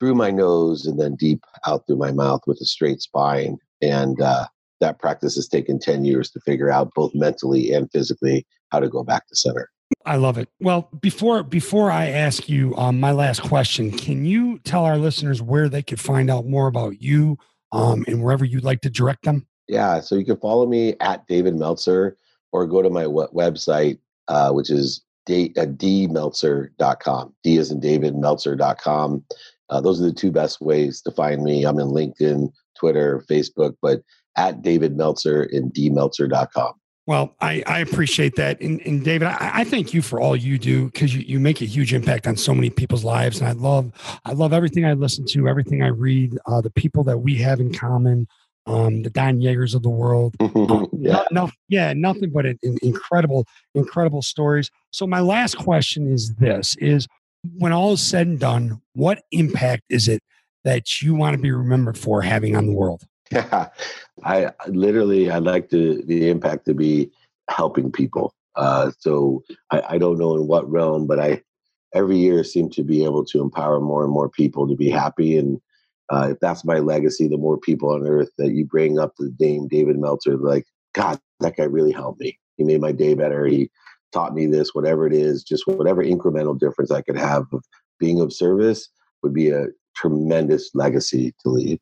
through 0.00 0.14
my 0.14 0.30
nose 0.30 0.86
and 0.86 0.98
then 0.98 1.16
deep 1.16 1.40
out 1.66 1.86
through 1.86 1.96
my 1.96 2.12
mouth 2.12 2.40
with 2.46 2.60
a 2.60 2.64
straight 2.64 3.00
spine. 3.00 3.58
And 3.82 4.20
uh, 4.20 4.46
that 4.80 4.98
practice 4.98 5.34
has 5.36 5.48
taken 5.48 5.78
10 5.78 6.04
years 6.04 6.30
to 6.30 6.40
figure 6.40 6.70
out 6.70 6.92
both 6.94 7.12
mentally 7.14 7.72
and 7.72 7.90
physically 7.90 8.46
how 8.70 8.80
to 8.80 8.88
go 8.88 9.02
back 9.02 9.26
to 9.28 9.36
center. 9.36 9.68
I 10.04 10.16
love 10.16 10.38
it. 10.38 10.48
Well, 10.60 10.88
before 11.00 11.42
before 11.42 11.90
I 11.90 12.06
ask 12.08 12.48
you 12.48 12.74
um, 12.76 13.00
my 13.00 13.12
last 13.12 13.42
question, 13.42 13.90
can 13.90 14.24
you 14.24 14.58
tell 14.60 14.84
our 14.84 14.98
listeners 14.98 15.42
where 15.42 15.68
they 15.68 15.82
could 15.82 16.00
find 16.00 16.30
out 16.30 16.46
more 16.46 16.66
about 16.66 17.02
you 17.02 17.38
um, 17.72 18.04
and 18.06 18.22
wherever 18.22 18.44
you'd 18.44 18.64
like 18.64 18.80
to 18.82 18.90
direct 18.90 19.24
them? 19.24 19.46
Yeah, 19.66 20.00
so 20.00 20.14
you 20.14 20.24
can 20.24 20.38
follow 20.38 20.66
me 20.66 20.94
at 21.00 21.26
David 21.26 21.56
Meltzer 21.56 22.16
or 22.52 22.66
go 22.66 22.82
to 22.82 22.90
my 22.90 23.04
website, 23.04 23.98
uh, 24.28 24.50
which 24.50 24.70
is 24.70 25.04
D, 25.26 25.52
uh, 25.58 25.66
dmeltzer.com. 25.66 27.34
D 27.44 27.58
is 27.58 27.70
in 27.70 27.80
David, 27.80 28.16
Meltzer.com. 28.16 29.24
Uh, 29.68 29.80
those 29.80 30.00
are 30.00 30.06
the 30.06 30.12
two 30.12 30.32
best 30.32 30.62
ways 30.62 31.02
to 31.02 31.10
find 31.10 31.44
me. 31.44 31.64
I'm 31.64 31.78
in 31.78 31.88
LinkedIn, 31.88 32.50
Twitter, 32.78 33.22
Facebook, 33.30 33.76
but 33.82 34.00
at 34.36 34.62
David 34.62 34.96
Meltzer 34.96 35.42
and 35.52 35.72
dmeltzer.com. 35.74 36.72
Well, 37.08 37.34
I, 37.40 37.62
I 37.66 37.78
appreciate 37.78 38.36
that. 38.36 38.60
And, 38.60 38.82
and 38.82 39.02
David, 39.02 39.28
I, 39.28 39.50
I, 39.60 39.64
thank 39.64 39.94
you 39.94 40.02
for 40.02 40.20
all 40.20 40.36
you 40.36 40.58
do 40.58 40.90
because 40.90 41.14
you, 41.14 41.22
you 41.22 41.40
make 41.40 41.62
a 41.62 41.64
huge 41.64 41.94
impact 41.94 42.26
on 42.26 42.36
so 42.36 42.54
many 42.54 42.68
people's 42.68 43.02
lives. 43.02 43.40
And 43.40 43.48
I 43.48 43.52
love, 43.52 43.92
I 44.26 44.32
love 44.32 44.52
everything 44.52 44.84
I 44.84 44.92
listen 44.92 45.24
to, 45.28 45.48
everything 45.48 45.82
I 45.82 45.86
read, 45.86 46.36
uh, 46.44 46.60
the 46.60 46.68
people 46.68 47.02
that 47.04 47.16
we 47.16 47.36
have 47.36 47.60
in 47.60 47.72
common, 47.72 48.28
um, 48.66 49.04
the 49.04 49.08
Don 49.08 49.38
Yaegers 49.38 49.74
of 49.74 49.82
the 49.82 49.88
world. 49.88 50.34
Uh, 50.58 50.86
yeah. 50.92 51.24
No, 51.30 51.46
no, 51.46 51.50
yeah, 51.68 51.94
nothing 51.94 52.30
but 52.30 52.44
an, 52.44 52.58
an 52.62 52.76
incredible, 52.82 53.46
incredible 53.74 54.20
stories. 54.20 54.70
So 54.90 55.06
my 55.06 55.20
last 55.20 55.56
question 55.56 56.12
is 56.12 56.34
this: 56.34 56.76
is 56.76 57.06
when 57.56 57.72
all 57.72 57.92
is 57.92 58.02
said 58.02 58.26
and 58.26 58.38
done, 58.38 58.82
what 58.92 59.22
impact 59.30 59.84
is 59.88 60.08
it 60.08 60.20
that 60.64 61.00
you 61.00 61.14
want 61.14 61.36
to 61.36 61.40
be 61.40 61.52
remembered 61.52 61.96
for 61.96 62.20
having 62.20 62.54
on 62.56 62.66
the 62.66 62.72
world? 62.72 63.04
Yeah, 63.32 63.68
I 64.24 64.52
literally 64.68 65.30
I'd 65.30 65.42
like 65.42 65.68
to 65.70 66.02
the 66.06 66.30
impact 66.30 66.64
to 66.66 66.74
be 66.74 67.10
helping 67.50 67.92
people. 67.92 68.34
Uh, 68.56 68.90
so 68.98 69.44
I, 69.70 69.82
I 69.90 69.98
don't 69.98 70.18
know 70.18 70.34
in 70.34 70.46
what 70.46 70.70
realm, 70.70 71.06
but 71.06 71.20
I 71.20 71.42
every 71.94 72.16
year 72.18 72.42
seem 72.44 72.70
to 72.70 72.82
be 72.82 73.04
able 73.04 73.24
to 73.26 73.40
empower 73.40 73.80
more 73.80 74.04
and 74.04 74.12
more 74.12 74.28
people 74.30 74.66
to 74.68 74.76
be 74.76 74.90
happy. 74.90 75.36
And 75.36 75.60
uh, 76.10 76.28
if 76.32 76.40
that's 76.40 76.64
my 76.64 76.78
legacy, 76.78 77.28
the 77.28 77.36
more 77.36 77.58
people 77.58 77.90
on 77.90 78.06
earth 78.06 78.30
that 78.38 78.52
you 78.52 78.64
bring 78.64 78.98
up 78.98 79.12
the 79.18 79.34
name 79.38 79.68
David 79.68 79.98
Meltzer, 79.98 80.36
like 80.36 80.64
God, 80.94 81.18
that 81.40 81.56
guy 81.56 81.64
really 81.64 81.92
helped 81.92 82.20
me. 82.20 82.38
He 82.56 82.64
made 82.64 82.80
my 82.80 82.92
day 82.92 83.14
better. 83.14 83.46
He 83.46 83.70
taught 84.12 84.34
me 84.34 84.46
this, 84.46 84.74
whatever 84.74 85.06
it 85.06 85.12
is, 85.12 85.42
just 85.44 85.66
whatever 85.66 86.02
incremental 86.02 86.58
difference 86.58 86.90
I 86.90 87.02
could 87.02 87.16
have 87.18 87.44
of 87.52 87.62
being 88.00 88.20
of 88.20 88.32
service 88.32 88.88
would 89.22 89.34
be 89.34 89.50
a 89.50 89.66
tremendous 89.94 90.70
legacy 90.74 91.34
to 91.42 91.50
leave. 91.50 91.78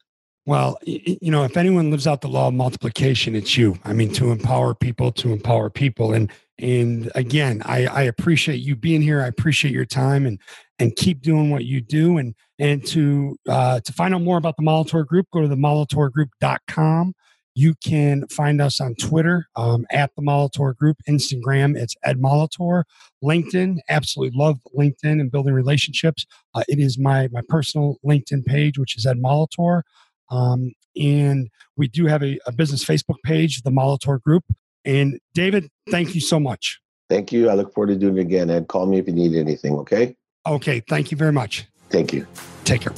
Well, 0.46 0.78
you 0.84 1.32
know, 1.32 1.42
if 1.42 1.56
anyone 1.56 1.90
lives 1.90 2.06
out 2.06 2.20
the 2.20 2.28
law 2.28 2.48
of 2.48 2.54
multiplication, 2.54 3.34
it's 3.34 3.56
you. 3.56 3.76
I 3.84 3.92
mean, 3.92 4.12
to 4.12 4.30
empower 4.30 4.76
people, 4.76 5.10
to 5.12 5.32
empower 5.32 5.70
people, 5.70 6.12
and 6.12 6.30
and 6.58 7.10
again, 7.16 7.62
I, 7.66 7.86
I 7.86 8.02
appreciate 8.02 8.60
you 8.60 8.76
being 8.76 9.02
here. 9.02 9.20
I 9.20 9.26
appreciate 9.26 9.74
your 9.74 9.84
time, 9.84 10.24
and 10.24 10.38
and 10.78 10.94
keep 10.94 11.20
doing 11.20 11.50
what 11.50 11.64
you 11.64 11.80
do. 11.80 12.18
And 12.18 12.36
and 12.60 12.86
to 12.86 13.36
uh, 13.48 13.80
to 13.80 13.92
find 13.92 14.14
out 14.14 14.22
more 14.22 14.38
about 14.38 14.56
the 14.56 14.62
Molitor 14.62 15.04
Group, 15.04 15.26
go 15.32 15.42
to 15.42 15.48
the 15.48 15.56
molitorgroup.com. 15.56 17.14
You 17.56 17.74
can 17.82 18.28
find 18.28 18.60
us 18.60 18.80
on 18.80 18.94
Twitter 18.96 19.46
um, 19.56 19.86
at 19.90 20.14
the 20.14 20.22
Molitor 20.22 20.76
Group, 20.76 20.98
Instagram, 21.08 21.74
it's 21.74 21.96
Ed 22.04 22.20
Molitor, 22.20 22.84
LinkedIn, 23.24 23.78
absolutely 23.88 24.38
love 24.38 24.58
LinkedIn 24.78 25.20
and 25.20 25.32
building 25.32 25.54
relationships. 25.54 26.26
Uh, 26.54 26.62
it 26.68 26.78
is 26.78 26.98
my 26.98 27.28
my 27.32 27.40
personal 27.48 27.96
LinkedIn 28.04 28.44
page, 28.44 28.78
which 28.78 28.96
is 28.96 29.06
Ed 29.06 29.18
Molitor. 29.18 29.82
Um, 30.30 30.72
and 30.96 31.48
we 31.76 31.88
do 31.88 32.06
have 32.06 32.22
a, 32.22 32.38
a 32.46 32.52
business 32.52 32.84
Facebook 32.84 33.16
page, 33.24 33.62
the 33.62 33.70
Molitor 33.70 34.20
Group. 34.20 34.44
And 34.84 35.18
David, 35.34 35.68
thank 35.90 36.14
you 36.14 36.20
so 36.20 36.40
much. 36.40 36.80
Thank 37.08 37.32
you. 37.32 37.48
I 37.48 37.54
look 37.54 37.72
forward 37.74 37.88
to 37.88 37.96
doing 37.96 38.18
it 38.18 38.22
again. 38.22 38.50
Ed, 38.50 38.68
call 38.68 38.86
me 38.86 38.98
if 38.98 39.06
you 39.06 39.12
need 39.12 39.36
anything, 39.36 39.74
okay? 39.76 40.16
Okay. 40.46 40.80
Thank 40.88 41.10
you 41.10 41.16
very 41.16 41.32
much. 41.32 41.66
Thank 41.90 42.12
you. 42.12 42.26
Take 42.64 42.82
care. 42.82 42.94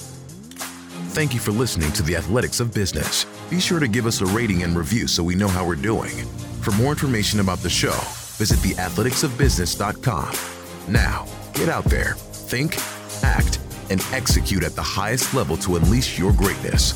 Thank 1.18 1.34
you 1.34 1.40
for 1.40 1.50
listening 1.50 1.90
to 1.92 2.02
the 2.02 2.16
Athletics 2.16 2.60
of 2.60 2.72
Business. 2.72 3.26
Be 3.50 3.60
sure 3.60 3.80
to 3.80 3.88
give 3.88 4.06
us 4.06 4.20
a 4.20 4.26
rating 4.26 4.62
and 4.62 4.76
review 4.76 5.08
so 5.08 5.22
we 5.22 5.34
know 5.34 5.48
how 5.48 5.66
we're 5.66 5.74
doing. 5.74 6.12
For 6.62 6.70
more 6.72 6.92
information 6.92 7.40
about 7.40 7.58
the 7.58 7.70
show, 7.70 7.96
visit 8.36 8.58
theathleticsofbusiness.com. 8.58 10.92
Now, 10.92 11.26
get 11.54 11.68
out 11.68 11.84
there, 11.84 12.14
think, 12.14 12.76
act, 13.24 13.58
and 13.90 14.00
execute 14.12 14.62
at 14.62 14.76
the 14.76 14.82
highest 14.82 15.34
level 15.34 15.56
to 15.58 15.76
unleash 15.76 16.18
your 16.18 16.32
greatness. 16.32 16.92